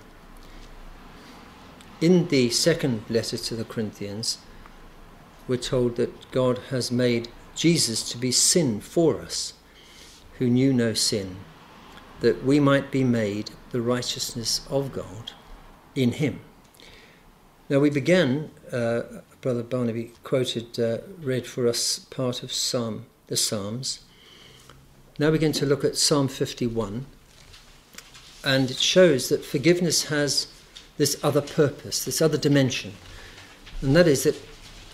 In 2.00 2.28
the 2.28 2.48
second 2.48 3.02
letter 3.10 3.36
to 3.36 3.54
the 3.54 3.64
Corinthians, 3.64 4.38
we're 5.46 5.58
told 5.58 5.96
that 5.96 6.30
God 6.30 6.58
has 6.70 6.90
made 6.90 7.28
Jesus 7.54 8.10
to 8.10 8.16
be 8.16 8.32
sin 8.32 8.80
for 8.80 9.20
us, 9.20 9.52
who 10.38 10.48
knew 10.48 10.72
no 10.72 10.94
sin, 10.94 11.36
that 12.20 12.42
we 12.42 12.58
might 12.58 12.90
be 12.90 13.04
made 13.04 13.50
the 13.70 13.82
righteousness 13.82 14.66
of 14.70 14.92
God 14.92 15.32
in 15.94 16.12
him. 16.12 16.40
Now, 17.68 17.80
we 17.80 17.90
began, 17.90 18.50
uh, 18.72 19.02
Brother 19.42 19.62
Barnaby 19.62 20.12
quoted, 20.22 20.80
uh, 20.80 20.98
read 21.20 21.46
for 21.46 21.68
us 21.68 21.98
part 21.98 22.42
of 22.42 22.50
Psalm, 22.50 23.04
the 23.26 23.36
Psalms. 23.36 24.03
Now, 25.16 25.30
we're 25.30 25.38
going 25.38 25.52
to 25.52 25.66
look 25.66 25.84
at 25.84 25.96
Psalm 25.96 26.26
51, 26.26 27.06
and 28.42 28.68
it 28.68 28.78
shows 28.78 29.28
that 29.28 29.44
forgiveness 29.44 30.06
has 30.06 30.48
this 30.96 31.16
other 31.22 31.40
purpose, 31.40 32.04
this 32.04 32.20
other 32.20 32.36
dimension, 32.36 32.94
and 33.80 33.94
that 33.94 34.08
is 34.08 34.24
that 34.24 34.34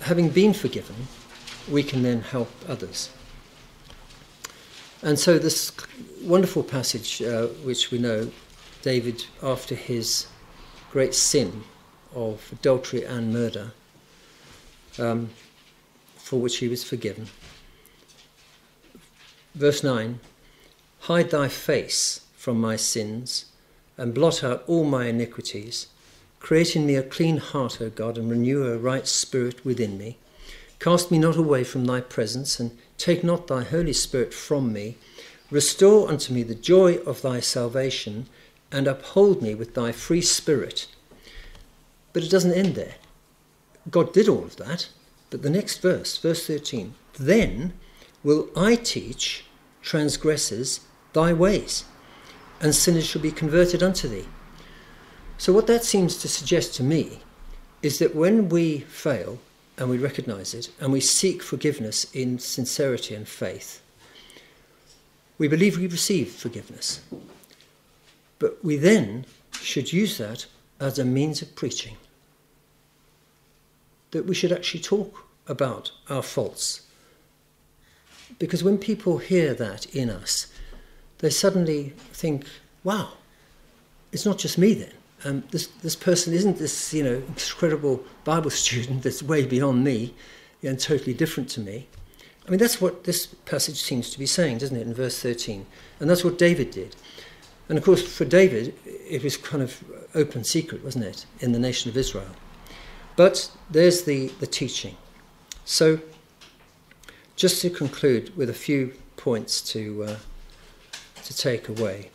having 0.02 0.28
been 0.28 0.52
forgiven, 0.52 1.08
we 1.70 1.82
can 1.82 2.02
then 2.02 2.20
help 2.20 2.50
others. 2.68 3.08
And 5.02 5.18
so, 5.18 5.38
this 5.38 5.72
wonderful 6.20 6.64
passage, 6.64 7.22
uh, 7.22 7.46
which 7.64 7.90
we 7.90 7.98
know, 7.98 8.30
David, 8.82 9.24
after 9.42 9.74
his 9.74 10.26
great 10.90 11.14
sin 11.14 11.64
of 12.14 12.46
adultery 12.52 13.04
and 13.04 13.32
murder, 13.32 13.72
um, 14.98 15.30
for 16.16 16.38
which 16.38 16.58
he 16.58 16.68
was 16.68 16.84
forgiven. 16.84 17.28
Verse 19.54 19.82
9 19.82 20.20
Hide 21.00 21.30
thy 21.30 21.48
face 21.48 22.20
from 22.36 22.60
my 22.60 22.76
sins 22.76 23.46
and 23.96 24.14
blot 24.14 24.42
out 24.42 24.64
all 24.66 24.84
my 24.84 25.06
iniquities. 25.06 25.88
Create 26.38 26.74
in 26.74 26.86
me 26.86 26.94
a 26.94 27.02
clean 27.02 27.36
heart, 27.36 27.80
O 27.82 27.90
God, 27.90 28.16
and 28.16 28.30
renew 28.30 28.66
a 28.66 28.78
right 28.78 29.06
spirit 29.06 29.62
within 29.64 29.98
me. 29.98 30.16
Cast 30.78 31.10
me 31.10 31.18
not 31.18 31.36
away 31.36 31.64
from 31.64 31.84
thy 31.84 32.00
presence, 32.00 32.58
and 32.58 32.76
take 32.96 33.22
not 33.22 33.46
thy 33.46 33.62
Holy 33.62 33.92
Spirit 33.92 34.32
from 34.32 34.72
me. 34.72 34.96
Restore 35.50 36.08
unto 36.08 36.32
me 36.32 36.42
the 36.42 36.54
joy 36.54 36.96
of 36.98 37.20
thy 37.20 37.40
salvation, 37.40 38.26
and 38.72 38.86
uphold 38.86 39.42
me 39.42 39.54
with 39.54 39.74
thy 39.74 39.92
free 39.92 40.22
spirit. 40.22 40.86
But 42.14 42.22
it 42.22 42.30
doesn't 42.30 42.54
end 42.54 42.74
there. 42.76 42.94
God 43.90 44.14
did 44.14 44.28
all 44.28 44.44
of 44.44 44.56
that, 44.56 44.88
but 45.28 45.42
the 45.42 45.50
next 45.50 45.82
verse, 45.82 46.16
verse 46.16 46.46
13, 46.46 46.94
then 47.18 47.74
will 48.22 48.48
I 48.56 48.76
teach 48.76 49.44
transgressors 49.82 50.80
thy 51.12 51.32
ways, 51.32 51.84
and 52.60 52.74
sinners 52.74 53.06
shall 53.06 53.22
be 53.22 53.32
converted 53.32 53.82
unto 53.82 54.08
thee. 54.08 54.26
So, 55.38 55.52
what 55.52 55.66
that 55.68 55.84
seems 55.84 56.18
to 56.18 56.28
suggest 56.28 56.74
to 56.74 56.82
me 56.82 57.20
is 57.82 57.98
that 57.98 58.14
when 58.14 58.48
we 58.48 58.80
fail 58.80 59.38
and 59.78 59.88
we 59.88 59.96
recognize 59.96 60.52
it 60.52 60.68
and 60.78 60.92
we 60.92 61.00
seek 61.00 61.42
forgiveness 61.42 62.04
in 62.12 62.38
sincerity 62.38 63.14
and 63.14 63.26
faith, 63.26 63.80
we 65.38 65.48
believe 65.48 65.78
we 65.78 65.86
receive 65.86 66.30
forgiveness. 66.30 67.00
But 68.38 68.62
we 68.62 68.76
then 68.76 69.24
should 69.52 69.92
use 69.92 70.18
that 70.18 70.46
as 70.78 70.98
a 70.98 71.04
means 71.04 71.40
of 71.40 71.54
preaching. 71.54 71.96
That 74.10 74.26
we 74.26 74.34
should 74.34 74.52
actually 74.52 74.80
talk 74.80 75.26
about 75.46 75.92
our 76.10 76.22
faults. 76.22 76.82
Because 78.38 78.64
when 78.64 78.78
people 78.78 79.18
hear 79.18 79.54
that 79.54 79.86
in 79.94 80.10
us, 80.10 80.46
they 81.18 81.30
suddenly 81.30 81.92
think, 82.12 82.46
wow, 82.84 83.12
it's 84.12 84.24
not 84.24 84.38
just 84.38 84.58
me 84.58 84.74
then. 84.74 84.92
Um, 85.24 85.44
this, 85.50 85.66
this 85.82 85.96
person 85.96 86.32
isn't 86.32 86.58
this, 86.58 86.94
you 86.94 87.04
know, 87.04 87.22
incredible 87.28 88.02
Bible 88.24 88.50
student 88.64 89.02
that's 89.02 89.22
way 89.22 89.44
beyond 89.44 89.84
me 89.84 90.14
and 90.62 90.78
totally 90.78 91.14
different 91.14 91.48
to 91.50 91.60
me. 91.60 91.86
I 92.46 92.50
mean, 92.50 92.58
that's 92.58 92.80
what 92.80 93.04
this 93.04 93.26
passage 93.26 93.80
seems 93.80 94.10
to 94.10 94.18
be 94.18 94.26
saying, 94.26 94.58
doesn't 94.58 94.76
it, 94.76 94.86
in 94.86 94.94
verse 94.94 95.20
13? 95.20 95.66
And 96.00 96.08
that's 96.08 96.24
what 96.24 96.38
David 96.38 96.70
did. 96.70 96.96
And 97.68 97.78
of 97.78 97.84
course, 97.84 98.02
for 98.02 98.24
David, 98.24 98.74
it 98.84 99.22
was 99.22 99.36
kind 99.36 99.62
of 99.62 99.84
open 100.14 100.42
secret, 100.42 100.82
wasn't 100.82 101.04
it, 101.04 101.26
in 101.38 101.52
the 101.52 101.58
nation 101.58 101.90
of 101.90 101.96
Israel. 101.96 102.34
But 103.14 103.50
there's 103.70 104.02
the, 104.02 104.28
the 104.40 104.46
teaching. 104.46 104.96
So, 105.64 106.00
just 107.40 107.62
to 107.62 107.70
conclude 107.70 108.36
with 108.36 108.50
a 108.50 108.54
few 108.54 108.92
points 109.16 109.62
to, 109.62 110.04
uh, 110.04 110.16
to 111.24 111.34
take 111.34 111.70
away. 111.70 112.10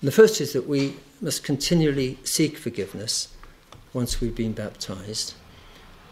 And 0.00 0.06
the 0.06 0.12
first 0.12 0.40
is 0.40 0.52
that 0.52 0.68
we 0.68 0.94
must 1.20 1.42
continually 1.42 2.16
seek 2.22 2.56
forgiveness 2.56 3.34
once 3.92 4.20
we've 4.20 4.36
been 4.36 4.52
baptized, 4.52 5.34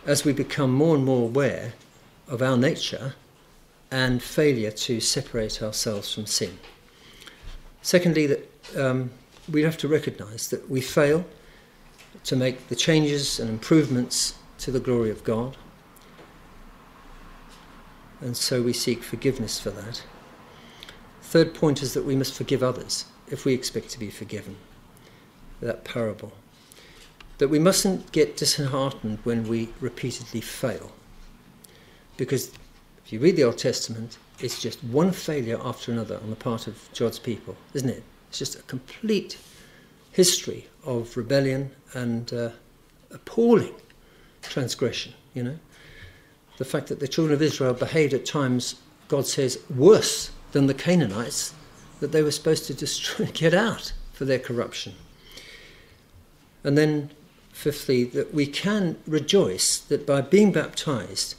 as 0.05 0.25
we 0.25 0.33
become 0.33 0.75
more 0.75 0.97
and 0.97 1.05
more 1.05 1.29
aware 1.29 1.75
of 2.27 2.43
our 2.43 2.57
nature 2.57 3.15
and 3.89 4.21
failure 4.21 4.73
to 4.73 4.99
separate 5.01 5.63
ourselves 5.63 6.13
from 6.13 6.27
sin. 6.27 6.59
Secondly, 7.83 8.27
that 8.27 8.51
um, 8.77 9.13
we 9.49 9.63
have 9.63 9.77
to 9.77 9.87
recognize 9.87 10.49
that 10.49 10.69
we 10.69 10.81
fail 10.81 11.25
to 12.25 12.35
make 12.35 12.67
the 12.67 12.75
changes 12.75 13.39
and 13.39 13.49
improvements 13.49 14.35
to 14.59 14.73
the 14.73 14.81
glory 14.81 15.11
of 15.11 15.23
God, 15.23 15.57
and 18.21 18.37
so 18.37 18.63
we 18.63 18.73
seek 18.73 19.03
forgiveness 19.03 19.59
for 19.59 19.71
that. 19.71 20.03
Third 21.23 21.55
point 21.55 21.83
is 21.83 21.95
that 21.95 22.05
we 22.05 22.17
must 22.17 22.35
forgive 22.35 22.63
others 22.63 23.07
if 23.29 23.45
we 23.45 23.55
expect 23.55 23.91
to 23.91 23.99
be 23.99 24.11
forgiven. 24.11 24.57
That 25.61 25.85
parable. 25.85 26.33
That 27.39 27.49
we 27.49 27.59
mustn't 27.59 28.13
get 28.13 28.37
disheartened 28.37 29.21
when 29.25 29.49
we 29.49 29.69
repeatedly 29.81 30.41
fail. 30.41 30.93
Because 32.17 32.51
if 33.05 33.13
you 33.13 33.21
read 33.21 33.37
the 33.37 33.45
Old 33.45 33.59
Testament, 33.59 34.19
it's 34.41 34.61
just 34.61 34.83
one 34.85 35.13
failure 35.13 35.59
after 35.63 35.93
another 35.93 36.17
on 36.17 36.31
the 36.31 36.37
part 36.37 36.67
of 36.67 36.89
God's 36.99 37.19
people, 37.19 37.57
isn't 37.75 37.89
it? 37.89 38.03
It's 38.29 38.39
just 38.39 38.59
a 38.59 38.63
complete 38.63 39.39
history 40.13 40.69
of 40.85 41.17
rebellion 41.17 41.71
and 41.95 42.33
uh, 42.33 42.51
appalling 43.11 43.75
transgression, 44.43 45.15
you 45.35 45.43
know. 45.43 45.59
The 46.61 46.67
fact 46.67 46.89
that 46.89 47.01
the 47.01 47.09
children 47.09 47.33
of 47.33 47.41
Israel 47.41 47.73
behaved 47.73 48.13
at 48.13 48.27
times, 48.27 48.75
God 49.09 49.27
says, 49.27 49.59
worse 49.75 50.31
than 50.53 50.67
the 50.67 50.75
Canaanites 50.75 51.55
that 52.01 52.13
they 52.13 52.23
were 52.23 52.31
supposed 52.31 52.67
to 52.67 52.75
destroy, 52.75 53.25
get 53.33 53.55
out 53.55 53.95
for 54.13 54.27
their 54.27 54.39
corruption. 54.39 54.93
And 56.63 56.77
then, 56.77 57.13
fifthly, 57.51 58.05
that 58.05 58.35
we 58.35 58.47
can 58.47 58.99
rejoice 59.07 59.79
that 59.79 60.07
by 60.07 60.21
being 60.21 60.53
baptized, 60.53 61.35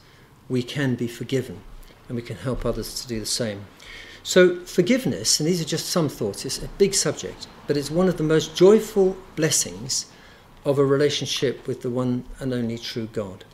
we 0.49 0.63
can 0.63 0.95
be 0.95 1.07
forgiven 1.07 1.61
and 2.07 2.15
we 2.15 2.23
can 2.23 2.37
help 2.37 2.65
others 2.65 2.99
to 2.99 3.07
do 3.07 3.19
the 3.19 3.27
same. 3.27 3.67
So, 4.23 4.61
forgiveness, 4.61 5.39
and 5.39 5.47
these 5.47 5.61
are 5.61 5.65
just 5.65 5.85
some 5.85 6.09
thoughts, 6.09 6.45
it's 6.45 6.63
a 6.63 6.67
big 6.79 6.95
subject, 6.95 7.45
but 7.67 7.77
it's 7.77 7.91
one 7.91 8.09
of 8.09 8.17
the 8.17 8.23
most 8.23 8.55
joyful 8.55 9.15
blessings 9.35 10.07
of 10.65 10.79
a 10.79 10.83
relationship 10.83 11.67
with 11.67 11.83
the 11.83 11.91
one 11.91 12.23
and 12.39 12.51
only 12.55 12.79
true 12.79 13.07
God. 13.13 13.45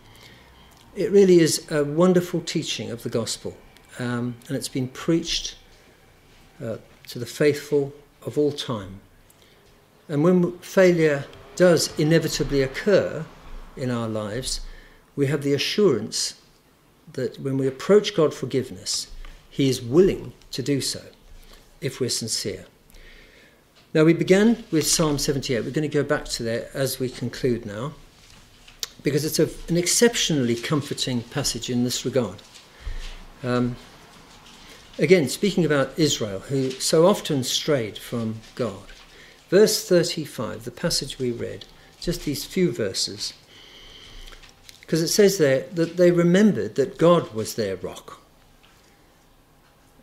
It 0.98 1.12
really 1.12 1.42
is 1.42 1.70
a 1.70 1.84
wonderful 1.86 2.42
teaching 2.42 2.90
of 2.90 3.04
the 3.04 3.10
gospel, 3.10 3.56
um, 4.00 4.34
and 4.48 4.58
it's 4.58 4.68
been 4.68 4.88
preached 4.88 5.56
uh, 6.60 6.78
to 7.10 7.20
the 7.20 7.26
faithful 7.28 7.94
of 8.26 8.36
all 8.36 8.52
time. 8.52 9.00
And 10.10 10.24
when 10.24 10.58
failure 10.58 11.26
does 11.56 11.94
inevitably 12.00 12.64
occur 12.64 13.28
in 13.76 13.92
our 13.92 14.08
lives, 14.08 14.62
we 15.16 15.28
have 15.28 15.44
the 15.44 15.54
assurance 15.54 16.34
that 17.14 17.40
when 17.40 17.60
we 17.60 17.68
approach 17.68 18.16
God 18.16 18.34
forgiveness, 18.34 19.06
He 19.52 19.70
is 19.70 19.80
willing 19.80 20.34
to 20.50 20.64
do 20.64 20.82
so 20.82 21.04
if 21.80 22.00
we're 22.00 22.10
sincere. 22.10 22.66
Now, 23.94 24.04
we 24.04 24.14
began 24.14 24.64
with 24.72 24.88
Psalm 24.88 25.20
78. 25.20 25.64
We're 25.64 25.70
going 25.70 25.88
to 25.88 25.96
go 25.96 26.02
back 26.02 26.26
to 26.26 26.42
there 26.42 26.72
as 26.74 27.00
we 27.00 27.08
conclude 27.08 27.68
now, 27.68 27.94
because 29.04 29.26
it's 29.26 29.40
a, 29.40 29.50
an 29.70 29.78
exceptionally 29.78 30.56
comforting 30.56 31.22
passage 31.22 31.70
in 31.70 31.84
this 31.84 32.06
regard. 32.06 32.42
Um, 33.44 33.76
again, 35.00 35.30
speaking 35.30 35.66
about 35.66 35.98
Israel, 35.98 36.40
who 36.40 36.72
so 36.72 37.06
often 37.06 37.44
strayed 37.44 37.98
from 37.98 38.42
God, 38.56 38.92
Verse 39.50 39.88
35, 39.88 40.66
the 40.66 40.72
passage 40.72 41.20
we 41.20 41.32
read, 41.32 41.66
just 42.02 42.26
these 42.26 42.44
few 42.44 42.72
verses, 42.72 43.34
because 44.82 45.02
it 45.02 45.08
says 45.08 45.38
there 45.38 45.66
that 45.74 45.96
they 45.98 46.12
remembered 46.12 46.76
that 46.76 46.98
God 46.98 47.34
was 47.34 47.56
their 47.56 47.78
rock 47.78 48.22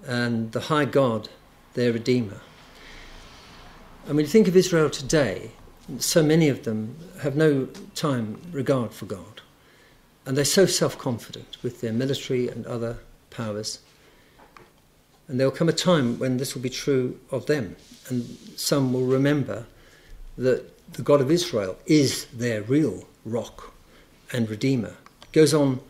and 0.07 0.53
the 0.53 0.61
high 0.61 0.85
God, 0.87 1.29
their 1.75 1.93
Redeemer. 1.93 2.41
When 4.07 4.19
you 4.19 4.27
think 4.27 4.49
of 4.49 4.57
Israel 4.57 4.91
today, 4.91 5.53
so 5.99 6.23
many 6.23 6.49
of 6.49 6.65
them 6.65 6.97
have 7.21 7.37
no 7.37 7.67
time 7.95 8.41
regard 8.53 8.93
for 8.93 9.07
God. 9.07 9.41
And 10.27 10.37
they're 10.37 10.45
so 10.45 10.67
self 10.67 10.99
confident 10.99 11.59
with 11.63 11.81
their 11.81 11.93
military 11.93 12.49
and 12.49 12.67
other 12.67 12.99
powers. 13.31 13.81
And 15.29 15.39
there 15.39 15.49
will 15.49 15.57
come 15.57 15.69
a 15.69 15.73
time 15.73 16.19
when 16.19 16.37
this 16.37 16.55
will 16.55 16.63
be 16.63 16.71
true 16.71 17.19
of 17.31 17.47
them. 17.47 17.77
And 18.09 18.25
some 18.57 18.93
will 18.93 19.07
remember 19.07 19.67
that 20.37 20.93
the 20.93 21.03
God 21.03 21.21
of 21.21 21.31
Israel 21.31 21.79
is 21.87 22.27
their 22.27 22.63
real 22.63 23.07
rock 23.25 23.73
and 24.33 24.49
redeemer. 24.49 24.97
It 25.23 25.33
goes 25.33 25.55
on, 25.55 25.81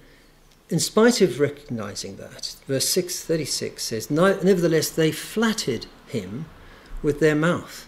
in 0.70 0.78
spite 0.78 1.20
of 1.20 1.40
recognizing 1.40 2.16
that, 2.16 2.57
verse 2.66 2.88
636 2.88 3.83
says, 3.83 4.11
Nevertheless, 4.11 4.90
they 4.90 5.12
flattered 5.12 5.87
him 6.07 6.46
with 7.02 7.20
their 7.20 7.35
mouth. 7.35 7.87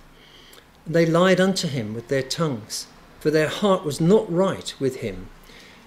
And 0.86 0.94
they 0.94 1.04
lied 1.04 1.40
unto 1.40 1.68
him 1.68 1.94
with 1.94 2.08
their 2.08 2.22
tongues, 2.22 2.86
for 3.20 3.30
their 3.30 3.48
heart 3.48 3.84
was 3.84 4.00
not 4.00 4.32
right 4.32 4.74
with 4.78 4.96
him, 4.96 5.28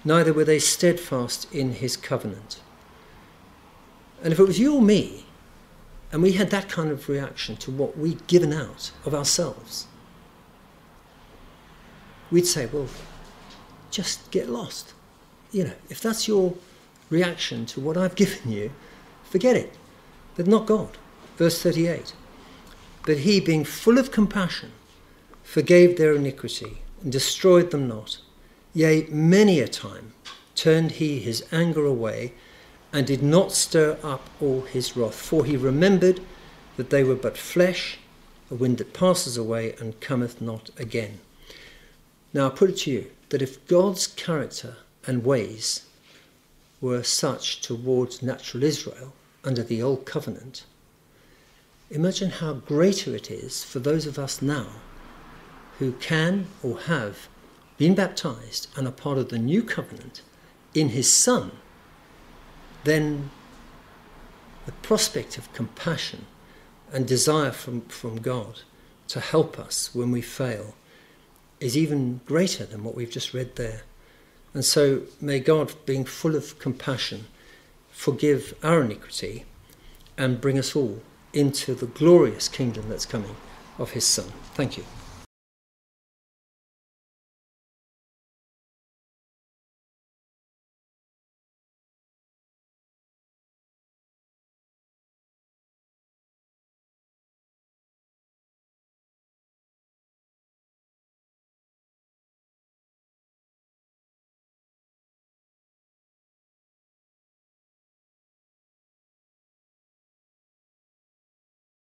neither 0.04 0.32
were 0.32 0.44
they 0.44 0.58
steadfast 0.58 1.52
in 1.52 1.72
his 1.72 1.96
covenant. 1.96 2.60
And 4.22 4.32
if 4.32 4.38
it 4.38 4.46
was 4.46 4.58
you 4.58 4.74
or 4.74 4.82
me, 4.82 5.24
and 6.12 6.22
we 6.22 6.32
had 6.32 6.50
that 6.50 6.68
kind 6.68 6.90
of 6.90 7.08
reaction 7.08 7.56
to 7.56 7.70
what 7.70 7.96
we'd 7.96 8.26
given 8.26 8.52
out 8.52 8.92
of 9.04 9.14
ourselves, 9.14 9.86
we'd 12.30 12.46
say, 12.46 12.66
well, 12.66 12.88
just 13.90 14.30
get 14.30 14.48
lost. 14.48 14.92
You 15.52 15.64
know, 15.64 15.72
if 15.88 16.00
that's 16.00 16.28
your 16.28 16.54
reaction 17.08 17.66
to 17.66 17.80
what 17.80 17.96
I've 17.96 18.14
given 18.16 18.52
you, 18.52 18.70
forget 19.24 19.56
it. 19.56 19.74
But 20.36 20.46
not 20.46 20.66
God. 20.66 20.96
Verse 21.36 21.60
38. 21.62 22.14
But 23.04 23.18
he, 23.18 23.40
being 23.40 23.64
full 23.64 23.98
of 23.98 24.10
compassion, 24.10 24.72
forgave 25.50 25.96
their 25.96 26.14
iniquity 26.14 26.78
and 27.02 27.10
destroyed 27.10 27.72
them 27.72 27.88
not. 27.88 28.18
Yea, 28.72 29.04
many 29.10 29.58
a 29.58 29.66
time 29.66 30.12
turned 30.54 30.92
he 30.92 31.18
his 31.18 31.44
anger 31.50 31.84
away 31.84 32.32
and 32.92 33.04
did 33.04 33.20
not 33.20 33.50
stir 33.50 33.98
up 34.00 34.30
all 34.40 34.60
his 34.60 34.96
wrath. 34.96 35.16
For 35.16 35.44
he 35.44 35.56
remembered 35.56 36.20
that 36.76 36.90
they 36.90 37.02
were 37.02 37.16
but 37.16 37.36
flesh, 37.36 37.98
a 38.48 38.54
wind 38.54 38.78
that 38.78 38.92
passes 38.92 39.36
away 39.36 39.74
and 39.80 40.00
cometh 40.00 40.40
not 40.40 40.70
again. 40.78 41.18
Now 42.32 42.46
I 42.46 42.50
put 42.50 42.70
it 42.70 42.78
to 42.82 42.92
you 42.92 43.10
that 43.30 43.42
if 43.42 43.66
God's 43.66 44.06
character 44.06 44.76
and 45.04 45.24
ways 45.24 45.84
were 46.80 47.02
such 47.02 47.60
towards 47.60 48.22
natural 48.22 48.62
Israel 48.62 49.14
under 49.42 49.64
the 49.64 49.82
Old 49.82 50.06
Covenant, 50.06 50.62
imagine 51.90 52.30
how 52.30 52.52
greater 52.52 53.16
it 53.16 53.32
is 53.32 53.64
for 53.64 53.80
those 53.80 54.06
of 54.06 54.16
us 54.16 54.40
now 54.40 54.68
who 55.80 55.92
can 55.92 56.46
or 56.62 56.78
have 56.80 57.28
been 57.76 57.94
baptized 57.94 58.68
and 58.76 58.86
are 58.86 58.92
part 58.92 59.18
of 59.18 59.30
the 59.30 59.38
new 59.38 59.62
covenant 59.62 60.22
in 60.74 60.90
his 60.90 61.12
Son 61.12 61.50
then 62.84 63.30
the 64.66 64.72
prospect 64.72 65.38
of 65.38 65.52
compassion 65.52 66.26
and 66.92 67.06
desire 67.06 67.50
from, 67.50 67.82
from 67.82 68.20
God 68.20 68.60
to 69.08 69.20
help 69.20 69.58
us 69.58 69.94
when 69.94 70.10
we 70.10 70.22
fail 70.22 70.74
is 71.58 71.76
even 71.76 72.20
greater 72.24 72.64
than 72.64 72.84
what 72.84 72.94
we've 72.94 73.10
just 73.10 73.34
read 73.34 73.56
there. 73.56 73.82
And 74.54 74.64
so 74.64 75.02
may 75.20 75.40
God, 75.40 75.74
being 75.84 76.04
full 76.04 76.34
of 76.36 76.58
compassion, 76.58 77.26
forgive 77.90 78.54
our 78.62 78.82
iniquity 78.82 79.44
and 80.16 80.40
bring 80.40 80.58
us 80.58 80.74
all 80.74 81.02
into 81.32 81.74
the 81.74 81.86
glorious 81.86 82.48
kingdom 82.48 82.88
that's 82.88 83.06
coming 83.06 83.36
of 83.78 83.90
his 83.90 84.04
Son. 84.04 84.26
Thank 84.54 84.78
you. 84.78 84.84